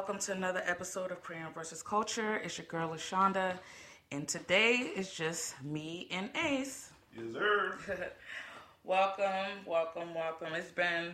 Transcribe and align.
Welcome 0.00 0.18
to 0.20 0.32
another 0.32 0.62
episode 0.64 1.10
of 1.10 1.22
Crayon 1.22 1.52
versus 1.52 1.82
Culture. 1.82 2.36
It's 2.36 2.56
your 2.56 2.66
girl 2.68 2.88
LaShonda, 2.88 3.58
and 4.10 4.26
today 4.26 4.76
is 4.96 5.12
just 5.12 5.62
me 5.62 6.08
and 6.10 6.30
Ace. 6.42 6.90
Yes, 7.14 7.34
sir. 7.34 7.76
Welcome, 8.84 9.58
welcome, 9.66 10.14
welcome. 10.14 10.54
It's 10.54 10.70
been 10.70 11.12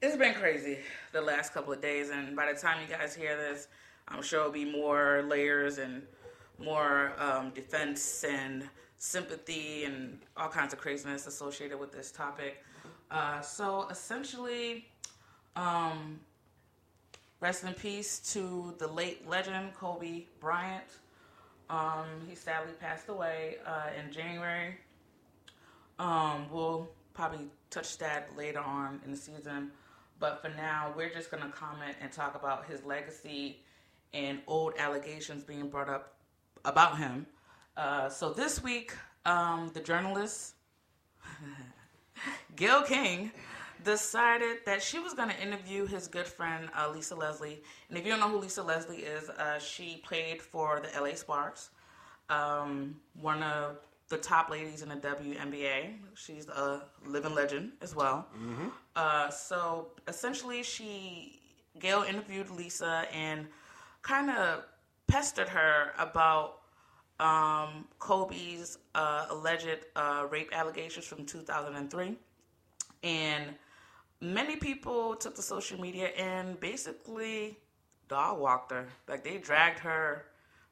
it's 0.00 0.16
been 0.16 0.34
crazy 0.34 0.78
the 1.10 1.22
last 1.22 1.52
couple 1.52 1.72
of 1.72 1.82
days, 1.82 2.10
and 2.10 2.36
by 2.36 2.52
the 2.52 2.56
time 2.56 2.78
you 2.80 2.86
guys 2.86 3.16
hear 3.16 3.36
this, 3.36 3.66
I'm 4.06 4.22
sure 4.22 4.38
it'll 4.38 4.52
be 4.52 4.64
more 4.64 5.24
layers 5.28 5.78
and 5.78 6.02
more 6.60 7.14
um, 7.18 7.50
defense 7.50 8.22
and 8.22 8.62
sympathy 8.98 9.86
and 9.86 10.20
all 10.36 10.48
kinds 10.48 10.72
of 10.72 10.78
craziness 10.78 11.26
associated 11.26 11.80
with 11.80 11.90
this 11.90 12.12
topic. 12.12 12.62
Uh, 13.10 13.40
so 13.40 13.88
essentially, 13.90 14.86
um, 15.56 16.20
rest 17.42 17.64
in 17.64 17.74
peace 17.74 18.20
to 18.32 18.72
the 18.78 18.86
late 18.86 19.28
legend 19.28 19.74
Kobe 19.74 20.22
Bryant. 20.38 20.84
Um, 21.68 22.06
he 22.28 22.36
sadly 22.36 22.72
passed 22.80 23.08
away 23.08 23.56
uh, 23.66 23.88
in 23.98 24.12
January. 24.12 24.76
Um, 25.98 26.46
we'll 26.52 26.88
probably 27.14 27.48
touch 27.68 27.98
that 27.98 28.30
later 28.36 28.60
on 28.60 29.00
in 29.04 29.10
the 29.10 29.16
season, 29.16 29.72
but 30.20 30.40
for 30.40 30.50
now, 30.50 30.94
we're 30.96 31.12
just 31.12 31.32
going 31.32 31.42
to 31.42 31.48
comment 31.48 31.96
and 32.00 32.12
talk 32.12 32.36
about 32.36 32.66
his 32.66 32.84
legacy 32.84 33.60
and 34.14 34.38
old 34.46 34.74
allegations 34.78 35.42
being 35.42 35.68
brought 35.68 35.88
up 35.88 36.14
about 36.64 36.96
him. 36.96 37.26
Uh, 37.76 38.08
so 38.08 38.32
this 38.32 38.62
week, 38.62 38.94
um, 39.26 39.68
the 39.74 39.80
journalist 39.80 40.54
Gayle 42.56 42.82
King 42.82 43.32
decided 43.84 44.58
that 44.66 44.82
she 44.82 44.98
was 44.98 45.14
going 45.14 45.28
to 45.28 45.40
interview 45.40 45.86
his 45.86 46.08
good 46.08 46.26
friend 46.26 46.68
uh, 46.76 46.90
Lisa 46.90 47.14
Leslie. 47.14 47.62
And 47.88 47.98
if 47.98 48.04
you 48.04 48.10
don't 48.10 48.20
know 48.20 48.28
who 48.28 48.38
Lisa 48.38 48.62
Leslie 48.62 48.98
is, 48.98 49.28
uh, 49.30 49.58
she 49.58 50.00
played 50.04 50.40
for 50.42 50.80
the 50.80 51.00
LA 51.00 51.14
Sparks, 51.14 51.70
um, 52.30 52.96
one 53.20 53.42
of 53.42 53.76
the 54.08 54.18
top 54.18 54.50
ladies 54.50 54.82
in 54.82 54.88
the 54.88 54.96
WNBA. 54.96 55.94
She's 56.14 56.48
a 56.48 56.84
living 57.06 57.34
legend 57.34 57.72
as 57.80 57.94
well. 57.96 58.26
Uh, 58.94 59.30
so 59.30 59.88
essentially, 60.06 60.62
she 60.62 61.40
Gayle 61.78 62.02
interviewed 62.02 62.50
Lisa 62.50 63.06
and 63.12 63.46
kind 64.02 64.30
of 64.30 64.64
pestered 65.06 65.48
her 65.48 65.92
about 65.98 66.58
um, 67.20 67.86
Kobe's 67.98 68.78
uh, 68.94 69.26
alleged 69.30 69.78
uh, 69.96 70.26
rape 70.30 70.50
allegations 70.52 71.06
from 71.06 71.24
2003. 71.24 72.16
And 73.04 73.54
many 74.22 74.56
people 74.56 75.16
took 75.16 75.34
to 75.34 75.42
social 75.42 75.78
media 75.80 76.06
and 76.16 76.58
basically 76.60 77.58
dog 78.08 78.38
walked 78.38 78.70
her. 78.70 78.86
Like 79.08 79.24
they 79.24 79.38
dragged 79.38 79.80
her 79.80 80.26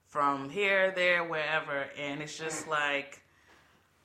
from 0.06 0.48
here, 0.48 0.92
there, 0.94 1.24
wherever. 1.24 1.86
And 1.98 2.22
it's 2.22 2.38
just 2.38 2.68
like, 2.68 3.22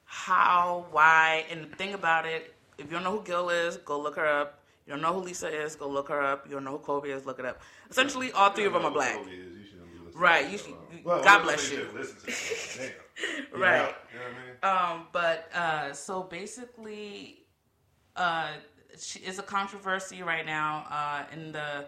how, 0.03 0.87
why? 0.91 1.45
And 1.51 1.71
the 1.71 1.75
thing 1.75 1.93
about 1.93 2.25
it, 2.25 2.53
if 2.77 2.85
you 2.85 2.91
don't 2.91 3.03
know 3.03 3.17
who 3.17 3.23
Gayle 3.23 3.49
is, 3.49 3.77
go 3.77 3.99
look 3.99 4.15
her 4.15 4.25
up. 4.27 4.59
You 4.85 4.93
don't 4.93 5.01
know 5.01 5.13
who 5.13 5.21
Lisa 5.21 5.47
is, 5.47 5.75
go 5.75 5.87
look 5.89 6.09
her 6.09 6.21
up. 6.21 6.45
You 6.47 6.53
don't 6.53 6.63
know 6.63 6.71
who 6.71 6.77
Kobe 6.79 7.09
is, 7.09 7.25
look 7.25 7.39
it 7.39 7.45
up. 7.45 7.61
Essentially, 7.89 8.31
all 8.33 8.51
three 8.51 8.65
of 8.65 8.73
them 8.73 8.85
are 8.85 8.91
black. 8.91 9.17
Right, 10.15 10.49
you 10.51 10.57
should- 10.57 10.73
God 11.03 11.41
bless 11.43 11.71
you. 11.71 11.87
Listen 11.93 12.17
to 12.77 12.83
it. 12.83 12.95
Right. 13.55 13.95
You 14.13 14.19
know 14.19 14.25
what 14.61 14.71
I 14.71 14.87
mean? 14.91 14.99
Um, 15.01 15.07
but 15.11 15.49
uh, 15.55 15.93
so 15.93 16.23
basically, 16.23 17.39
uh, 18.15 18.49
she 18.99 19.19
is 19.19 19.39
a 19.39 19.43
controversy 19.43 20.23
right 20.23 20.45
now 20.45 20.85
uh, 20.89 21.23
in 21.33 21.51
the 21.51 21.85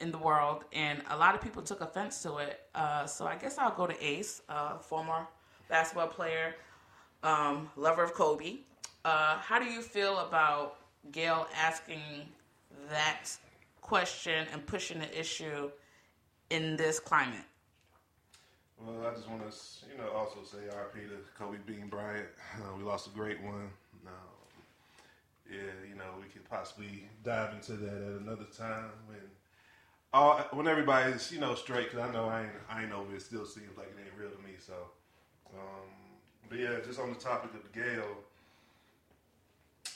in 0.00 0.10
the 0.10 0.18
world, 0.18 0.64
and 0.72 1.02
a 1.10 1.16
lot 1.16 1.34
of 1.34 1.42
people 1.42 1.62
took 1.62 1.82
offense 1.82 2.22
to 2.22 2.38
it. 2.38 2.60
Uh, 2.74 3.04
so 3.06 3.26
I 3.26 3.36
guess 3.36 3.58
I'll 3.58 3.74
go 3.74 3.86
to 3.86 4.04
Ace, 4.04 4.40
uh, 4.48 4.78
former 4.78 5.26
basketball 5.68 6.08
player, 6.08 6.54
um, 7.22 7.70
lover 7.76 8.02
of 8.02 8.14
Kobe. 8.14 8.60
Uh, 9.04 9.36
how 9.38 9.58
do 9.58 9.66
you 9.66 9.82
feel 9.82 10.18
about 10.20 10.78
Gayle 11.12 11.46
asking 11.54 12.00
that 12.88 13.28
question 13.82 14.46
and 14.52 14.66
pushing 14.66 14.98
the 14.98 15.18
issue 15.20 15.70
in 16.48 16.76
this 16.76 16.98
climate? 16.98 17.44
Well, 18.78 19.06
I 19.06 19.14
just 19.14 19.28
want 19.28 19.42
to, 19.42 19.56
you 19.90 19.98
know, 19.98 20.10
also 20.12 20.38
say 20.42 20.58
RP 20.70 21.08
to 21.08 21.16
Kobe 21.38 21.58
Bean 21.66 21.88
Bryant. 21.88 22.28
We 22.78 22.84
lost 22.84 23.06
a 23.06 23.10
great 23.10 23.42
one. 23.42 23.70
Yeah, 25.50 25.58
you 25.88 25.96
know, 25.96 26.04
we 26.20 26.28
could 26.28 26.48
possibly 26.48 27.08
dive 27.24 27.54
into 27.54 27.72
that 27.72 27.92
at 27.94 28.20
another 28.20 28.46
time 28.56 28.90
when 29.06 29.18
all 30.12 30.38
when 30.52 30.68
everybody's, 30.68 31.30
you 31.32 31.40
know, 31.40 31.54
straight. 31.54 31.90
Because 31.90 32.08
I 32.08 32.12
know 32.12 32.26
I 32.26 32.42
ain't, 32.42 32.50
I 32.70 32.82
ain't 32.84 32.92
over 32.92 33.14
it. 33.14 33.22
Still 33.22 33.44
seems 33.46 33.76
like 33.76 33.88
it 33.88 33.96
ain't 34.00 34.14
real 34.18 34.30
to 34.30 34.38
me. 34.42 34.52
So, 34.64 34.74
um, 35.54 35.90
but 36.48 36.58
yeah, 36.58 36.76
just 36.84 37.00
on 37.00 37.10
the 37.10 37.18
topic 37.18 37.50
of 37.54 37.72
Gayle, 37.72 38.16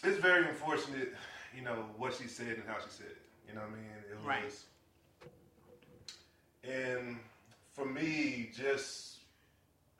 it's 0.03 0.19
very 0.19 0.49
unfortunate, 0.49 1.15
you 1.57 1.63
know, 1.63 1.87
what 1.97 2.15
she 2.15 2.27
said 2.27 2.57
and 2.57 2.65
how 2.67 2.77
she 2.81 2.91
said 2.91 3.07
it. 3.07 3.19
You 3.49 3.55
know 3.55 3.61
what 3.61 3.71
I 3.71 3.75
mean? 3.75 3.91
It 4.11 4.17
was, 4.17 4.27
Right. 6.65 6.95
and 6.99 7.17
for 7.75 7.85
me, 7.85 8.51
just 8.57 9.19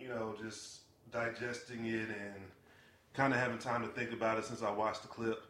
you 0.01 0.09
know, 0.09 0.35
just 0.43 0.81
digesting 1.13 1.87
it 1.87 2.09
and 2.09 2.35
kind 3.15 3.33
of 3.33 3.39
having 3.39 3.59
time 3.59 3.83
to 3.83 3.89
think 3.89 4.13
about 4.13 4.39
it 4.39 4.45
since 4.45 4.63
I 4.63 4.71
watched 4.71 5.03
the 5.03 5.09
clip. 5.09 5.44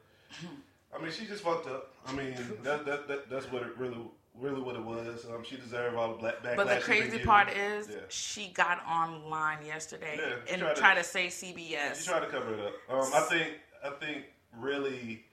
I 0.96 1.02
mean, 1.02 1.10
she 1.12 1.26
just 1.26 1.42
fucked 1.42 1.66
up. 1.66 1.92
I 2.06 2.12
mean, 2.12 2.34
that, 2.62 2.84
that, 2.86 3.08
that 3.08 3.30
that's 3.30 3.50
what 3.50 3.62
it 3.62 3.76
really 3.76 3.98
really 4.40 4.60
what 4.60 4.74
it 4.74 4.82
was. 4.82 5.26
Um, 5.26 5.44
she 5.44 5.56
deserved 5.56 5.96
all 5.96 6.12
the 6.12 6.18
black 6.18 6.42
backlash. 6.42 6.56
But 6.56 6.68
the 6.68 6.80
crazy 6.80 7.18
part 7.18 7.50
is, 7.50 7.88
Yeah. 7.88 7.96
she 8.08 8.48
got 8.48 8.84
online 8.86 9.64
yesterday 9.64 10.16
Yeah, 10.18 10.52
and 10.52 10.60
tried 10.60 10.76
tried 10.76 10.94
to- 10.94 11.02
to, 11.02 11.08
say 11.08 11.26
CBS. 11.28 12.00
She 12.00 12.08
tried 12.08 12.20
to 12.20 12.26
cover 12.26 12.54
it 12.54 12.60
up. 12.60 12.74
Um, 12.88 13.10
I 13.14 13.20
think 13.20 13.48
I 13.84 13.90
think 13.90 14.24
really 14.58 15.24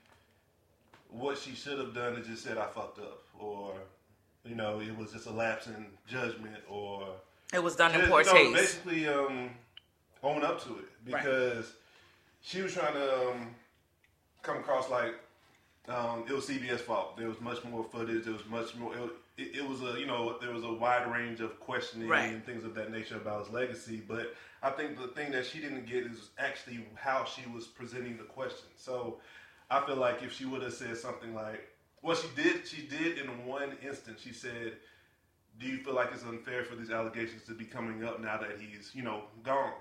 what 1.09 1.37
she 1.37 1.53
should 1.53 1.77
have 1.79 1.93
done 1.93 2.13
is 2.13 2.27
just 2.27 2.43
said 2.43 2.57
I 2.57 2.67
fucked 2.67 2.99
up, 2.99 3.23
or 3.39 3.73
you 4.45 4.55
know, 4.55 4.79
it 4.79 4.95
was 4.97 5.11
just 5.11 5.27
a 5.27 5.31
lapse 5.31 5.67
in 5.67 5.85
judgment, 6.07 6.57
or 6.69 7.07
it 7.53 7.61
was 7.61 7.75
done 7.75 7.91
in 7.93 7.99
just, 8.01 8.09
poor 8.09 8.21
you 8.21 8.25
know, 8.27 8.33
taste. 8.33 8.83
basically 8.85 9.07
um, 9.07 9.51
own 10.23 10.43
up 10.43 10.63
to 10.63 10.77
it 10.77 11.05
because 11.05 11.73
she 12.41 12.61
was 12.61 12.73
trying 12.73 12.93
to 12.93 13.29
um, 13.29 13.55
come 14.41 14.57
across 14.57 14.89
like 14.89 15.15
um, 15.87 16.25
it 16.27 16.33
was 16.33 16.47
CBS 16.47 16.79
fault. 16.79 17.17
There 17.17 17.27
was 17.27 17.39
much 17.41 17.63
more 17.63 17.83
footage. 17.83 18.25
There 18.25 18.33
was 18.33 18.45
much 18.47 18.75
more. 18.75 18.93
It, 19.37 19.55
it, 19.55 19.67
was 19.67 19.81
a 19.81 19.99
you 19.99 20.05
know 20.05 20.37
there 20.39 20.51
was 20.51 20.63
a 20.63 20.71
wide 20.71 21.11
range 21.11 21.39
of 21.39 21.59
questioning 21.59 22.07
Right. 22.07 22.31
and 22.31 22.45
things 22.45 22.63
of 22.63 22.75
that 22.75 22.91
nature 22.91 23.15
about 23.15 23.45
his 23.45 23.53
legacy. 23.53 24.01
But 24.07 24.35
I 24.61 24.69
think 24.69 24.97
the 24.97 25.07
thing 25.07 25.31
that 25.31 25.45
she 25.45 25.59
didn't 25.59 25.87
get 25.87 26.05
is 26.05 26.29
actually 26.37 26.85
how 26.95 27.25
she 27.25 27.41
was 27.49 27.65
presenting 27.65 28.17
the 28.17 28.23
question. 28.23 28.67
So 28.75 29.17
I 29.71 29.83
feel 29.85 29.95
like 29.95 30.21
if 30.21 30.33
she 30.33 30.45
would 30.45 30.61
have 30.61 30.73
said 30.73 30.97
something 30.97 31.33
like, 31.33 31.67
well, 32.03 32.15
she 32.15 32.27
did. 32.35 32.67
She 32.67 32.83
did 32.83 33.17
in 33.17 33.45
one 33.45 33.77
instance. 33.83 34.21
She 34.23 34.33
said, 34.33 34.73
"Do 35.59 35.67
you 35.67 35.77
feel 35.77 35.93
like 35.93 36.09
it's 36.13 36.23
unfair 36.23 36.63
for 36.63 36.75
these 36.75 36.91
allegations 36.91 37.43
to 37.45 37.53
be 37.53 37.65
coming 37.65 38.03
up 38.03 38.19
now 38.21 38.37
that 38.37 38.59
he's 38.59 38.91
you 38.93 39.03
know 39.03 39.23
gone?" 39.43 39.73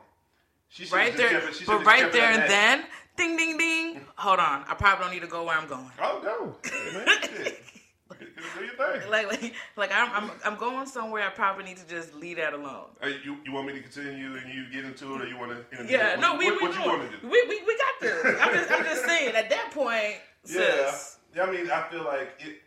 She 0.71 0.85
right 0.87 1.17
there, 1.17 1.41
kept 1.41 1.67
but 1.67 1.85
right 1.85 2.13
there 2.13 2.31
and 2.31 2.49
then, 2.49 2.85
ding, 3.17 3.37
ding, 3.37 3.59
ding. 3.59 4.01
Hold 4.15 4.39
on, 4.39 4.65
I 4.69 4.75
probably 4.75 5.05
don't 5.05 5.13
need 5.15 5.23
to 5.23 5.27
go 5.27 5.45
where 5.45 5.57
I'm 5.59 5.67
going. 5.69 5.91
Oh 6.01 6.21
no, 6.23 6.57
Hey, 6.71 6.93
man, 6.95 7.07
do 8.55 8.65
your 8.65 8.75
thing. 9.01 9.11
Like, 9.11 9.27
like, 9.27 9.55
like 9.77 9.91
I'm, 9.93 10.11
I'm, 10.13 10.31
I'm 10.45 10.57
going 10.57 10.87
somewhere. 10.87 11.27
I 11.27 11.31
probably 11.31 11.65
need 11.65 11.79
to 11.79 11.87
just 11.89 12.15
leave 12.15 12.37
that 12.37 12.53
alone. 12.55 12.87
Hey, 13.03 13.17
you, 13.25 13.39
you 13.45 13.53
want 13.53 13.67
me 13.67 13.73
to 13.73 13.81
continue 13.83 14.37
and 14.37 14.53
you 14.55 14.71
get 14.71 14.85
into 14.85 15.13
it, 15.17 15.23
or 15.23 15.27
you 15.27 15.37
want 15.37 15.51
to? 15.71 15.87
Yeah, 15.87 16.15
no, 16.21 16.37
we, 16.37 16.47
what, 16.51 16.61
we, 16.63 16.69
what 16.69 16.77
you 16.77 16.85
doing- 16.85 16.99
want 17.01 17.11
to 17.11 17.17
do? 17.19 17.29
we, 17.29 17.43
we, 17.49 17.63
we 17.67 17.77
got 17.77 18.01
this. 18.01 18.37
I'm 18.41 18.55
just, 18.55 18.71
I'm 18.71 18.85
just 18.85 19.05
saying. 19.07 19.35
At 19.35 19.51
that 19.51 19.71
point, 19.73 20.19
Yeah, 20.47 20.91
sis, 20.91 21.19
yeah. 21.35 21.43
I 21.45 21.51
mean, 21.51 21.69
I 21.69 21.83
feel 21.91 22.05
like 22.05 22.31
it. 22.39 22.59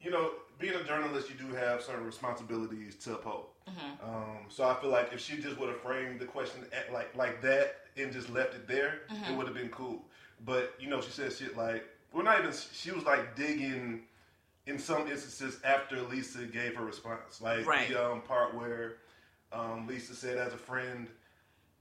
You 0.00 0.10
know, 0.10 0.30
being 0.58 0.74
a 0.74 0.82
journalist, 0.82 1.28
you 1.28 1.36
do 1.36 1.54
have 1.54 1.82
certain 1.82 2.04
responsibilities 2.04 2.96
to 3.04 3.12
uphold. 3.14 3.49
Mm-hmm. 3.68 4.08
Um, 4.08 4.36
so 4.48 4.64
I 4.68 4.74
feel 4.74 4.90
like 4.90 5.12
if 5.12 5.20
she 5.20 5.36
just 5.40 5.58
would 5.58 5.68
have 5.68 5.80
framed 5.80 6.20
the 6.20 6.24
question 6.26 6.62
at, 6.72 6.92
like 6.92 7.14
like 7.16 7.40
that 7.42 7.76
and 7.96 8.12
just 8.12 8.30
left 8.30 8.54
it 8.54 8.66
there, 8.66 9.00
Mm-hmm. 9.12 9.32
it 9.32 9.36
would 9.36 9.46
have 9.46 9.54
been 9.54 9.68
cool. 9.68 10.02
But 10.44 10.74
you 10.80 10.88
know, 10.88 11.00
she 11.00 11.10
said 11.10 11.32
shit 11.32 11.56
like, 11.56 11.84
well, 12.12 12.24
not 12.24 12.38
even. 12.40 12.52
She 12.72 12.90
was 12.90 13.04
like 13.04 13.36
digging 13.36 14.02
in 14.66 14.78
some 14.78 15.02
instances 15.08 15.60
after 15.64 16.00
Lisa 16.02 16.44
gave 16.44 16.76
her 16.76 16.84
response, 16.84 17.40
like 17.40 17.66
Right. 17.66 17.88
the 17.88 18.04
um, 18.12 18.22
part 18.22 18.54
where 18.54 18.94
um, 19.52 19.86
Lisa 19.86 20.14
said, 20.14 20.38
"As 20.38 20.52
a 20.52 20.58
friend, 20.58 21.08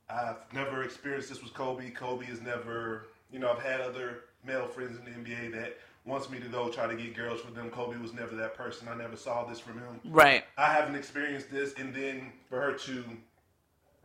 I've 0.09 0.37
never 0.53 0.83
experienced 0.83 1.29
this 1.29 1.41
with 1.43 1.53
Kobe. 1.53 1.89
Kobe 1.91 2.25
has 2.25 2.41
never, 2.41 3.07
you 3.31 3.39
know, 3.39 3.51
I've 3.51 3.61
had 3.63 3.79
other 3.81 4.21
male 4.45 4.65
friends 4.67 4.97
in 4.97 5.05
the 5.05 5.11
NBA 5.11 5.51
that 5.53 5.77
wants 6.05 6.29
me 6.29 6.39
to 6.39 6.47
go 6.47 6.69
try 6.69 6.87
to 6.87 6.95
get 6.95 7.15
girls 7.15 7.41
for 7.41 7.51
them. 7.51 7.69
Kobe 7.69 7.97
was 7.97 8.13
never 8.13 8.35
that 8.35 8.55
person. 8.55 8.87
I 8.87 8.95
never 8.95 9.15
saw 9.15 9.45
this 9.45 9.59
from 9.59 9.79
him. 9.79 9.99
Right. 10.05 10.43
I 10.57 10.71
haven't 10.73 10.95
experienced 10.95 11.51
this, 11.51 11.73
and 11.77 11.93
then 11.93 12.31
for 12.49 12.59
her 12.61 12.73
to, 12.73 13.03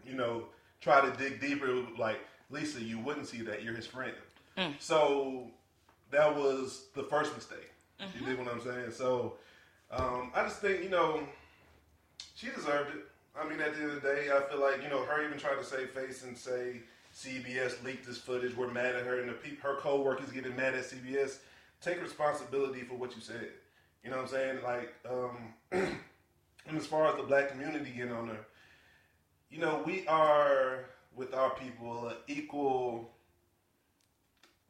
you 0.06 0.14
know, 0.14 0.44
try 0.81 1.00
to 1.00 1.17
dig 1.17 1.41
deeper, 1.41 1.82
like 1.99 2.19
Lisa, 2.50 2.82
you 2.82 2.99
wouldn't 2.99 3.26
see 3.26 3.43
that. 3.43 3.62
You're 3.62 3.75
his 3.75 3.87
friend. 3.87 4.12
So 4.79 5.49
that 6.11 6.35
was 6.37 6.87
the 6.94 7.02
first 7.02 7.35
mistake. 7.35 7.70
You 8.19 8.26
dig 8.26 8.38
what 8.38 8.49
I'm 8.49 8.61
saying? 8.61 8.90
So 8.93 9.35
um, 9.90 10.31
I 10.35 10.43
just 10.43 10.61
think 10.61 10.82
you 10.82 10.90
know 10.90 11.20
she 12.35 12.49
deserved 12.49 12.94
it. 12.94 13.05
I 13.37 13.49
mean, 13.49 13.61
at 13.61 13.75
the 13.75 13.82
end 13.82 13.90
of 13.90 14.02
the 14.02 14.08
day, 14.08 14.29
I 14.32 14.40
feel 14.50 14.61
like 14.61 14.82
you 14.82 14.88
know 14.88 15.05
her 15.05 15.25
even 15.25 15.38
trying 15.38 15.58
to 15.58 15.64
save 15.64 15.90
face 15.90 16.23
and 16.23 16.37
say 16.37 16.81
CBS 17.14 17.82
leaked 17.85 18.06
this 18.06 18.19
footage. 18.19 18.56
We're 18.56 18.70
mad 18.70 18.94
at 18.94 19.05
her, 19.05 19.20
and 19.20 19.29
the 19.29 19.32
peop 19.32 19.61
her 19.62 19.76
co-workers 19.76 20.31
getting 20.31 20.55
mad 20.56 20.75
at 20.75 20.85
CBS. 20.85 21.38
Take 21.85 22.03
responsibility 22.03 22.81
for 22.81 22.95
what 22.95 23.15
you 23.15 23.21
said. 23.21 23.51
You 24.03 24.11
know 24.11 24.17
what 24.17 24.23
I'm 24.23 24.31
saying? 24.31 24.59
Like, 24.63 24.95
um, 25.07 25.55
and 25.73 26.79
as 26.79 26.87
far 26.87 27.07
as 27.09 27.17
the 27.17 27.25
black 27.25 27.51
community 27.51 27.91
getting 27.95 28.13
on 28.13 28.29
her, 28.29 28.47
you 29.51 29.59
know, 29.59 29.83
we 29.85 30.07
are 30.07 30.87
with 31.15 31.35
our 31.35 31.51
people 31.51 32.11
equal. 32.27 33.11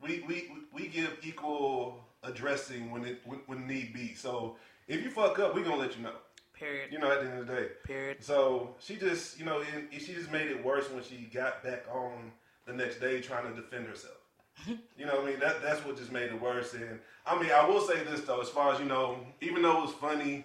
We, 0.03 0.25
we 0.27 0.51
we 0.73 0.89
give 0.89 1.17
equal 1.23 2.05
addressing 2.25 2.91
when 2.91 3.05
it 3.05 3.21
when, 3.25 3.39
when 3.47 3.67
need 3.67 3.95
be. 3.95 4.15
So 4.15 4.57
if 4.89 5.05
you 5.05 5.11
fuck 5.11 5.39
up, 5.39 5.55
we 5.55 5.63
gonna 5.63 5.77
let 5.77 5.97
you 5.97 6.03
know. 6.03 6.17
Period. 6.53 6.93
You 6.93 6.99
know, 6.99 7.13
at 7.13 7.23
the 7.23 7.31
end 7.31 7.39
of 7.39 7.47
the 7.47 7.55
day. 7.55 7.69
Period. 7.85 8.25
So 8.25 8.75
she 8.81 8.97
just, 8.97 9.39
you 9.39 9.45
know, 9.45 9.63
and 9.73 9.89
she 9.93 10.15
just 10.15 10.33
made 10.33 10.49
it 10.49 10.65
worse 10.65 10.91
when 10.91 11.05
she 11.05 11.29
got 11.33 11.63
back 11.63 11.85
on 11.93 12.33
the 12.67 12.73
next 12.73 12.99
day 12.99 13.21
trying 13.21 13.49
to 13.49 13.61
defend 13.61 13.87
herself. 13.87 14.24
you 14.97 15.07
know 15.07 15.17
what 15.17 15.25
I 15.25 15.31
mean? 15.31 15.41
That 15.41 15.63
that's 15.63 15.85
what 15.85 15.97
just 15.97 16.13
made 16.13 16.31
it 16.31 16.41
worse. 16.41 16.75
And 16.75 16.99
I 17.27 17.41
mean, 17.41 17.51
I 17.51 17.67
will 17.67 17.81
say 17.81 18.03
this 18.05 18.21
though, 18.23 18.41
as 18.41 18.49
far 18.49 18.73
as 18.73 18.79
you 18.81 18.87
know, 18.87 19.19
even 19.41 19.63
though 19.63 19.79
it 19.79 19.83
was 19.83 19.93
funny, 19.95 20.45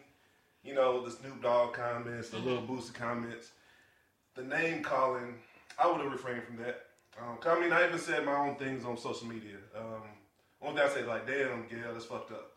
you 0.63 0.73
know, 0.73 1.03
the 1.03 1.11
Snoop 1.11 1.41
Dogg 1.41 1.73
comments, 1.73 2.29
the 2.29 2.39
little 2.39 2.61
Boosie 2.63 2.93
comments, 2.93 3.51
the 4.35 4.43
name 4.43 4.83
calling, 4.83 5.35
I 5.77 5.89
would 5.89 6.01
have 6.01 6.11
refrained 6.11 6.43
from 6.43 6.57
that. 6.57 6.85
Um, 7.21 7.37
I 7.45 7.59
mean, 7.59 7.71
I 7.73 7.85
even 7.85 7.99
said 7.99 8.25
my 8.25 8.35
own 8.35 8.55
things 8.55 8.85
on 8.85 8.97
social 8.97 9.27
media. 9.27 9.57
Um, 9.75 10.01
one 10.59 10.75
thing 10.75 10.83
I 10.85 10.89
said, 10.89 11.07
like, 11.07 11.25
damn, 11.27 11.65
Gayle, 11.67 11.93
that's 11.93 12.05
fucked 12.05 12.31
up. 12.31 12.51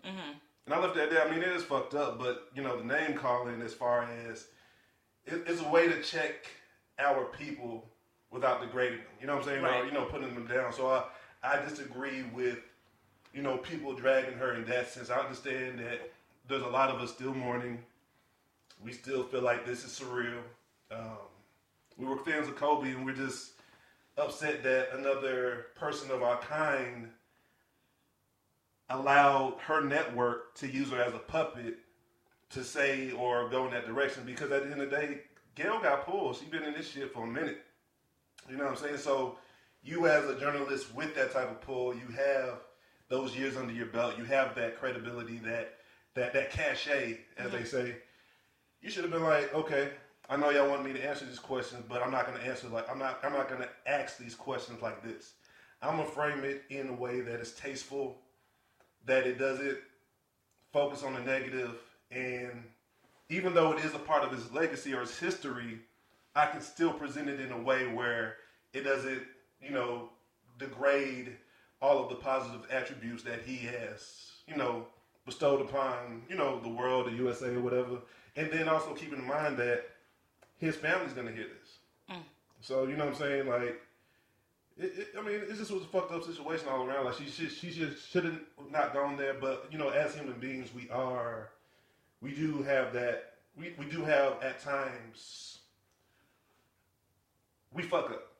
And 0.66 0.72
I 0.74 0.78
left 0.78 0.94
that 0.94 1.10
there. 1.10 1.26
I 1.26 1.30
mean, 1.30 1.40
it 1.42 1.48
is 1.48 1.64
fucked 1.64 1.94
up, 1.94 2.18
but 2.18 2.48
you 2.54 2.62
know, 2.62 2.76
the 2.76 2.84
name 2.84 3.14
calling, 3.14 3.60
as 3.62 3.74
far 3.74 4.04
as 4.28 4.46
it, 5.24 5.42
it's 5.46 5.60
a 5.60 5.68
way 5.68 5.88
to 5.88 6.00
check 6.02 6.46
our 6.98 7.24
people 7.24 7.88
without 8.30 8.60
degrading 8.60 8.98
them. 8.98 9.06
You 9.20 9.26
know 9.26 9.34
what 9.36 9.42
I'm 9.44 9.48
saying? 9.48 9.64
Or 9.64 9.68
Right. 9.68 9.84
you 9.84 9.90
know, 9.92 10.04
putting 10.04 10.32
them 10.34 10.46
down. 10.46 10.72
So 10.72 10.88
I, 10.88 11.04
I 11.42 11.60
disagree 11.62 12.22
with 12.34 12.58
you 13.34 13.42
know 13.42 13.56
people 13.58 13.94
dragging 13.94 14.34
her 14.34 14.54
in 14.54 14.64
that 14.66 14.90
sense. 14.90 15.10
I 15.10 15.18
understand 15.18 15.78
that 15.80 16.12
there's 16.48 16.62
a 16.62 16.68
lot 16.68 16.90
of 16.90 17.00
us 17.00 17.10
still 17.12 17.34
mourning. 17.34 17.78
We 18.84 18.92
still 18.92 19.22
feel 19.24 19.42
like 19.42 19.64
this 19.64 19.84
is 19.84 19.98
surreal. 19.98 20.40
Um, 20.90 21.18
we 21.96 22.06
were 22.06 22.16
fans 22.18 22.48
of 22.48 22.56
Kobe, 22.56 22.90
and 22.90 23.04
we're 23.04 23.14
just 23.14 23.52
upset 24.18 24.62
that 24.64 24.90
another 24.94 25.66
person 25.74 26.10
of 26.10 26.22
our 26.22 26.38
kind 26.38 27.08
allowed 28.90 29.54
her 29.66 29.82
network 29.82 30.54
to 30.54 30.68
use 30.68 30.90
her 30.90 31.00
as 31.00 31.14
a 31.14 31.18
puppet 31.18 31.78
to 32.50 32.62
say 32.62 33.10
or 33.12 33.48
go 33.48 33.64
in 33.66 33.72
that 33.72 33.86
direction 33.86 34.22
because 34.26 34.50
at 34.52 34.64
the 34.64 34.70
end 34.70 34.82
of 34.82 34.90
the 34.90 34.96
day, 34.96 35.18
Gayle 35.54 35.80
got 35.80 36.06
pulled. 36.06 36.36
She's 36.36 36.48
been 36.48 36.62
in 36.62 36.74
this 36.74 36.90
shit 36.90 37.12
for 37.12 37.24
a 37.24 37.26
minute. 37.26 37.62
You 38.50 38.56
know 38.56 38.64
what 38.64 38.72
I'm 38.72 38.76
saying? 38.76 38.98
So 38.98 39.38
you 39.82 40.06
as 40.06 40.24
a 40.28 40.38
journalist 40.38 40.94
with 40.94 41.14
that 41.16 41.32
type 41.32 41.50
of 41.50 41.60
pull, 41.60 41.94
you 41.94 42.06
have 42.16 42.60
those 43.08 43.36
years 43.36 43.56
under 43.56 43.72
your 43.72 43.86
belt, 43.86 44.16
you 44.16 44.24
have 44.24 44.54
that 44.54 44.78
credibility, 44.78 45.38
that 45.38 45.74
that 46.14 46.32
that 46.32 46.50
cachet, 46.50 47.18
as 47.38 47.50
they 47.52 47.64
say. 47.64 47.96
You 48.80 48.90
should 48.90 49.04
have 49.04 49.12
been 49.12 49.22
like, 49.22 49.54
okay, 49.54 49.90
I 50.28 50.36
know 50.36 50.50
y'all 50.50 50.68
want 50.68 50.84
me 50.84 50.92
to 50.92 51.08
answer 51.08 51.24
these 51.24 51.38
questions, 51.38 51.84
but 51.88 52.02
I'm 52.02 52.10
not 52.10 52.26
gonna 52.26 52.42
answer 52.42 52.68
like 52.68 52.90
I'm 52.90 52.98
not 52.98 53.20
I'm 53.22 53.32
not 53.32 53.48
gonna 53.48 53.68
ask 53.86 54.18
these 54.18 54.34
questions 54.34 54.82
like 54.82 55.02
this. 55.02 55.34
I'm 55.80 55.96
gonna 55.96 56.08
frame 56.08 56.44
it 56.44 56.62
in 56.70 56.88
a 56.88 56.92
way 56.94 57.20
that 57.20 57.40
is 57.40 57.52
tasteful, 57.52 58.18
that 59.06 59.26
it 59.26 59.38
doesn't 59.38 59.78
focus 60.72 61.02
on 61.02 61.14
the 61.14 61.20
negative, 61.20 61.74
and 62.10 62.62
even 63.28 63.54
though 63.54 63.72
it 63.72 63.84
is 63.84 63.94
a 63.94 63.98
part 63.98 64.22
of 64.24 64.30
his 64.30 64.50
legacy 64.52 64.94
or 64.94 65.00
his 65.00 65.18
history, 65.18 65.80
I 66.34 66.46
can 66.46 66.60
still 66.60 66.92
present 66.92 67.28
it 67.28 67.40
in 67.40 67.50
a 67.50 67.58
way 67.60 67.86
where 67.92 68.36
it 68.72 68.82
doesn't, 68.82 69.22
you 69.62 69.70
know, 69.70 70.10
degrade 70.58 71.36
all 71.80 72.02
of 72.02 72.08
the 72.08 72.14
positive 72.14 72.66
attributes 72.70 73.22
that 73.24 73.42
he 73.44 73.56
has, 73.66 74.32
you 74.46 74.56
know, 74.56 74.86
bestowed 75.26 75.60
upon, 75.60 76.22
you 76.28 76.36
know, 76.36 76.60
the 76.60 76.68
world, 76.68 77.06
the 77.06 77.12
USA, 77.12 77.48
or 77.48 77.60
whatever. 77.60 77.98
And 78.36 78.50
then 78.50 78.68
also 78.68 78.94
keeping 78.94 79.18
in 79.18 79.26
mind 79.26 79.56
that 79.58 79.84
his 80.58 80.76
family's 80.76 81.12
gonna 81.12 81.32
hear 81.32 81.46
this. 81.46 82.16
Mm. 82.16 82.22
So 82.60 82.84
you 82.86 82.96
know 82.96 83.06
what 83.06 83.14
I'm 83.14 83.20
saying? 83.20 83.48
Like, 83.48 83.80
it, 84.78 84.92
it, 84.98 85.08
I 85.18 85.22
mean, 85.22 85.34
it 85.34 85.56
just 85.56 85.70
was 85.70 85.82
a 85.82 85.86
fucked 85.86 86.12
up 86.12 86.24
situation 86.24 86.68
all 86.68 86.86
around. 86.86 87.04
Like 87.04 87.14
she 87.14 87.28
should, 87.28 87.52
she 87.52 87.70
should, 87.70 87.96
shouldn't 87.98 88.40
not 88.70 88.94
gone 88.94 89.16
there. 89.16 89.34
But 89.34 89.66
you 89.70 89.78
know, 89.78 89.90
as 89.90 90.14
human 90.14 90.38
beings, 90.38 90.70
we 90.74 90.88
are, 90.90 91.50
we 92.20 92.32
do 92.32 92.62
have 92.62 92.92
that. 92.94 93.34
We 93.56 93.74
we 93.78 93.86
do 93.86 94.02
have 94.04 94.42
at 94.42 94.60
times. 94.60 95.58
We 97.74 97.82
fuck 97.82 98.10
up. 98.10 98.31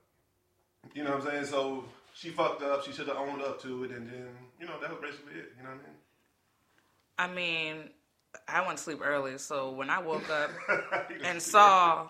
You 0.95 1.05
know 1.05 1.11
what 1.11 1.21
I'm 1.21 1.31
saying? 1.31 1.45
So 1.47 1.85
she 2.15 2.31
fucked 2.31 2.63
up. 2.63 2.85
She 2.85 2.93
should 2.93 3.09
have 3.09 3.17
owned 3.17 3.43
up 3.43 3.61
to 3.63 3.85
it, 3.85 3.91
and 3.91 4.09
then 4.09 4.29
you 4.61 4.67
know 4.67 4.79
that 4.81 4.91
was 4.91 5.01
basically 5.01 5.41
it. 5.41 5.53
You 5.57 5.63
know 5.63 5.71
what 5.71 5.81
I 7.19 7.27
mean, 7.29 7.75
I 7.75 7.75
mean, 7.75 7.91
I 8.49 8.67
went 8.67 8.79
to 8.79 8.85
sleep 8.85 9.01
early, 9.03 9.39
so 9.39 9.71
when 9.71 9.91
I 9.91 10.01
woke 10.01 10.29
up 10.31 10.51
and 11.25 11.41
saw 11.41 12.09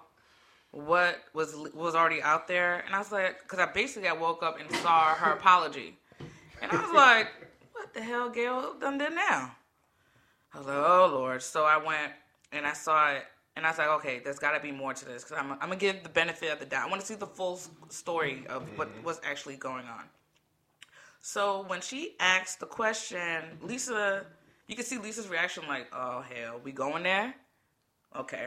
what 0.70 1.18
was 1.34 1.54
was 1.74 1.94
already 1.94 2.22
out 2.22 2.48
there, 2.48 2.82
and 2.86 2.94
I 2.94 2.98
was 2.98 3.12
like, 3.12 3.42
because 3.42 3.58
I 3.58 3.66
basically 3.66 4.08
I 4.08 4.14
woke 4.14 4.42
up 4.42 4.58
and 4.60 4.70
saw 4.76 5.14
her 5.14 5.32
apology, 5.38 5.98
and 6.60 6.72
I 6.72 6.82
was 6.82 6.92
like, 6.94 7.28
what 7.72 7.94
the 7.94 8.02
hell, 8.02 8.30
Gayle 8.30 8.74
done 8.80 8.98
did 8.98 9.12
now? 9.12 9.54
I 10.54 10.58
was 10.58 10.66
like, 10.66 10.76
oh 10.76 11.10
lord. 11.12 11.42
So 11.42 11.64
I 11.64 11.78
went 11.78 12.12
and 12.52 12.66
I 12.66 12.72
saw 12.72 13.12
it, 13.12 13.24
and 13.56 13.66
I 13.66 13.70
was 13.70 13.78
like, 13.78 13.88
okay, 13.88 14.20
there's 14.24 14.38
got 14.38 14.52
to 14.52 14.60
be 14.60 14.72
more 14.72 14.94
to 14.94 15.04
this 15.04 15.24
because 15.24 15.38
I'm, 15.38 15.52
I'm 15.52 15.58
gonna 15.58 15.76
give 15.76 16.02
the 16.02 16.08
benefit 16.08 16.52
of 16.52 16.58
the 16.58 16.66
doubt. 16.66 16.86
I 16.86 16.90
want 16.90 17.00
to 17.00 17.06
see 17.06 17.14
the 17.14 17.26
full 17.26 17.60
story 17.88 18.44
of 18.48 18.66
what 18.76 18.88
mm-hmm. 18.88 19.04
was 19.04 19.20
actually 19.24 19.56
going 19.56 19.84
on. 19.86 20.04
So 21.20 21.64
when 21.68 21.80
she 21.80 22.16
asked 22.18 22.60
the 22.60 22.66
question, 22.66 23.42
Lisa, 23.62 24.26
you 24.66 24.74
can 24.74 24.84
see 24.84 24.98
Lisa's 24.98 25.28
reaction 25.28 25.64
like, 25.68 25.88
oh 25.92 26.22
hell, 26.22 26.60
we 26.64 26.72
going 26.72 27.02
there? 27.02 27.34
Okay. 28.16 28.46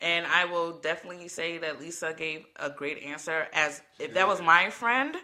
And 0.00 0.26
I 0.26 0.44
will 0.44 0.72
definitely 0.72 1.28
say 1.28 1.58
that 1.58 1.80
Lisa 1.80 2.14
gave 2.16 2.44
a 2.56 2.68
great 2.70 3.02
answer. 3.02 3.48
As 3.52 3.80
if 3.98 4.14
that 4.14 4.28
was 4.28 4.42
my 4.42 4.68
friend, 4.70 5.16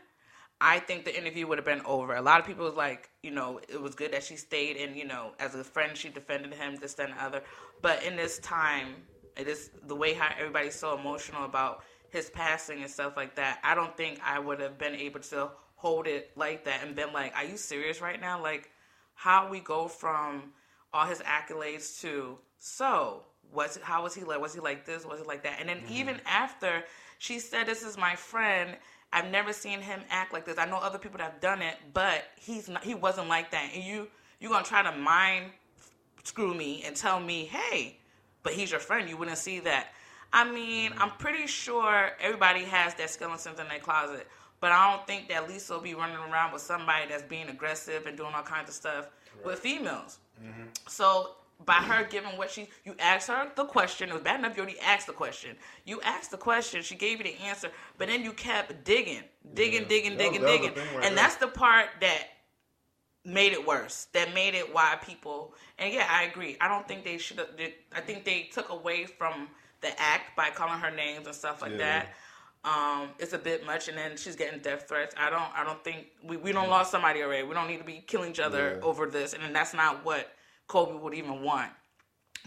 I 0.60 0.78
think 0.78 1.04
the 1.04 1.16
interview 1.16 1.46
would 1.46 1.58
have 1.58 1.64
been 1.64 1.82
over. 1.84 2.14
A 2.14 2.22
lot 2.22 2.40
of 2.40 2.46
people 2.46 2.64
was 2.64 2.74
like, 2.74 3.10
you 3.22 3.30
know, 3.30 3.60
it 3.68 3.80
was 3.80 3.94
good 3.94 4.12
that 4.12 4.24
she 4.24 4.36
stayed, 4.36 4.76
and 4.76 4.96
you 4.96 5.06
know, 5.06 5.32
as 5.38 5.54
a 5.54 5.62
friend, 5.62 5.96
she 5.96 6.08
defended 6.08 6.54
him, 6.54 6.76
this, 6.76 6.94
that, 6.94 7.10
and 7.10 7.18
the 7.18 7.22
other. 7.22 7.42
But 7.80 8.02
in 8.02 8.16
this 8.16 8.38
time, 8.40 8.94
it 9.36 9.46
is 9.46 9.70
the 9.86 9.94
way 9.94 10.12
how 10.12 10.34
everybody's 10.38 10.74
so 10.74 10.98
emotional 10.98 11.44
about 11.44 11.84
his 12.10 12.30
passing 12.30 12.82
and 12.82 12.90
stuff 12.90 13.16
like 13.16 13.36
that. 13.36 13.60
I 13.62 13.74
don't 13.74 13.96
think 13.96 14.20
I 14.24 14.38
would 14.38 14.60
have 14.60 14.76
been 14.76 14.94
able 14.94 15.20
to 15.20 15.50
hold 15.76 16.06
it 16.06 16.30
like 16.36 16.64
that 16.64 16.82
and 16.84 16.94
been 16.94 17.12
like, 17.12 17.34
"Are 17.36 17.44
you 17.44 17.56
serious 17.56 18.00
right 18.00 18.20
now?" 18.20 18.42
Like, 18.42 18.70
how 19.14 19.48
we 19.48 19.60
go 19.60 19.88
from 19.88 20.52
all 20.92 21.06
his 21.06 21.20
accolades 21.20 22.00
to 22.00 22.38
so 22.58 23.22
was 23.52 23.78
how 23.82 24.02
was 24.02 24.14
he 24.14 24.24
like? 24.24 24.40
Was 24.40 24.54
he 24.54 24.60
like 24.60 24.84
this? 24.84 25.06
Was 25.06 25.20
he 25.20 25.26
like 25.26 25.44
that? 25.44 25.58
And 25.60 25.68
then 25.68 25.78
mm-hmm. 25.78 25.92
even 25.92 26.20
after 26.26 26.84
she 27.18 27.38
said, 27.38 27.66
"This 27.66 27.82
is 27.82 27.96
my 27.96 28.16
friend." 28.16 28.76
I've 29.12 29.30
never 29.30 29.52
seen 29.52 29.80
him 29.80 30.00
act 30.10 30.32
like 30.32 30.44
this. 30.44 30.58
I 30.58 30.64
know 30.64 30.78
other 30.78 30.98
people 30.98 31.18
that 31.18 31.32
have 31.32 31.40
done 31.40 31.62
it, 31.62 31.76
but 31.92 32.24
he's 32.36 32.68
not. 32.68 32.82
He 32.82 32.94
wasn't 32.94 33.28
like 33.28 33.50
that. 33.50 33.70
And 33.74 33.84
you, 33.84 34.08
you 34.40 34.48
gonna 34.48 34.64
try 34.64 34.82
to 34.82 34.96
mind 34.96 35.46
screw 36.24 36.54
me 36.54 36.82
and 36.86 36.94
tell 36.96 37.20
me, 37.20 37.44
hey, 37.44 37.98
but 38.42 38.52
he's 38.52 38.70
your 38.70 38.80
friend. 38.80 39.08
You 39.08 39.16
wouldn't 39.16 39.38
see 39.38 39.60
that. 39.60 39.88
I 40.32 40.50
mean, 40.50 40.92
mm-hmm. 40.92 41.02
I'm 41.02 41.10
pretty 41.10 41.46
sure 41.46 42.12
everybody 42.20 42.64
has 42.64 42.94
their 42.94 43.08
skeletons 43.08 43.58
in 43.60 43.68
their 43.68 43.78
closet, 43.80 44.26
but 44.60 44.72
I 44.72 44.90
don't 44.90 45.06
think 45.06 45.28
that 45.28 45.48
Lisa 45.48 45.74
will 45.74 45.80
be 45.80 45.94
running 45.94 46.16
around 46.16 46.52
with 46.52 46.62
somebody 46.62 47.08
that's 47.08 47.24
being 47.24 47.48
aggressive 47.48 48.06
and 48.06 48.16
doing 48.16 48.32
all 48.34 48.42
kinds 48.42 48.68
of 48.68 48.74
stuff 48.74 49.08
with 49.44 49.58
females. 49.58 50.18
Mm-hmm. 50.42 50.64
So 50.88 51.32
by 51.64 51.74
her 51.74 52.04
giving 52.04 52.36
what 52.36 52.50
she, 52.50 52.68
you 52.84 52.94
asked 52.98 53.28
her 53.28 53.50
the 53.56 53.64
question. 53.64 54.08
It 54.08 54.12
was 54.14 54.22
bad 54.22 54.40
enough 54.40 54.56
you 54.56 54.62
already 54.62 54.80
asked 54.80 55.06
the 55.06 55.12
question. 55.12 55.56
You 55.84 56.00
asked 56.02 56.30
the 56.30 56.36
question. 56.36 56.82
She 56.82 56.94
gave 56.94 57.18
you 57.18 57.24
the 57.24 57.36
answer, 57.40 57.70
but 57.98 58.08
then 58.08 58.22
you 58.24 58.32
kept 58.32 58.84
digging, 58.84 59.22
digging, 59.54 59.84
digging, 59.88 60.16
That 60.16 60.18
digging, 60.18 60.42
was 60.42 60.50
digging, 60.50 60.74
right 60.74 61.04
and 61.06 61.16
there. 61.16 61.24
that's 61.24 61.36
the 61.36 61.48
part 61.48 61.88
that 62.00 62.24
made 63.24 63.52
it 63.52 63.66
worse. 63.66 64.06
That 64.12 64.34
made 64.34 64.54
it 64.54 64.72
why 64.74 64.96
people. 65.06 65.54
And 65.78 65.92
yeah, 65.92 66.06
I 66.10 66.24
agree. 66.24 66.56
I 66.60 66.68
don't 66.68 66.86
think 66.88 67.04
they 67.04 67.18
should 67.18 67.38
have. 67.38 67.48
I 67.94 68.00
think 68.00 68.24
they 68.24 68.50
took 68.52 68.70
away 68.70 69.06
from 69.06 69.48
the 69.80 69.88
act 70.00 70.36
by 70.36 70.50
calling 70.50 70.78
her 70.80 70.90
names 70.90 71.26
and 71.26 71.34
stuff 71.34 71.62
like 71.62 71.72
Yeah. 71.72 71.78
that. 71.78 72.14
Um, 72.64 73.08
it's 73.18 73.32
a 73.32 73.38
bit 73.38 73.66
much, 73.66 73.88
and 73.88 73.98
then 73.98 74.16
she's 74.16 74.36
getting 74.36 74.60
death 74.60 74.88
threats. 74.88 75.14
I 75.18 75.30
don't. 75.30 75.42
I 75.56 75.64
don't 75.64 75.82
think 75.82 76.06
we 76.22 76.36
we 76.36 76.52
don't 76.52 76.68
lost 76.70 76.90
somebody 76.92 77.22
already. 77.22 77.42
We 77.42 77.54
don't 77.54 77.66
need 77.66 77.78
to 77.78 77.84
be 77.84 78.04
killing 78.06 78.30
each 78.30 78.38
other 78.40 78.76
Yeah. 78.80 78.86
over 78.86 79.06
this, 79.06 79.32
and 79.34 79.54
that's 79.54 79.74
not 79.74 80.04
what 80.04 80.30
Kobe 80.66 80.98
would 80.98 81.14
even 81.14 81.42
want. 81.42 81.70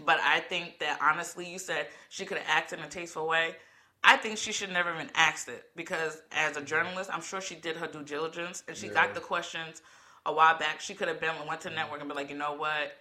But 0.04 0.18
I 0.22 0.40
think 0.40 0.78
that 0.80 0.98
honestly, 1.00 1.50
you 1.50 1.58
said 1.58 1.88
she 2.08 2.24
could 2.24 2.38
have 2.38 2.46
acted 2.48 2.78
in 2.80 2.84
a 2.84 2.88
tasteful 2.88 3.26
way. 3.26 3.56
I 4.04 4.16
think 4.16 4.38
she 4.38 4.52
should 4.52 4.70
never 4.70 4.94
even 4.94 5.10
asked 5.14 5.48
it 5.48 5.64
because 5.74 6.22
as 6.32 6.56
a 6.56 6.62
journalist, 6.62 7.10
I'm 7.12 7.22
sure 7.22 7.40
she 7.40 7.54
did 7.54 7.76
her 7.76 7.86
due 7.86 8.04
diligence 8.04 8.62
and 8.68 8.76
she 8.76 8.88
got 8.88 9.14
the 9.14 9.20
questions 9.20 9.82
a 10.26 10.32
while 10.32 10.58
back. 10.58 10.80
She 10.80 10.94
could 10.94 11.08
have 11.08 11.20
been 11.20 11.34
went 11.48 11.62
to 11.62 11.70
network 11.70 12.00
and 12.00 12.08
be 12.08 12.14
like, 12.14 12.30
you 12.30 12.36
know 12.36 12.54
what? 12.54 12.92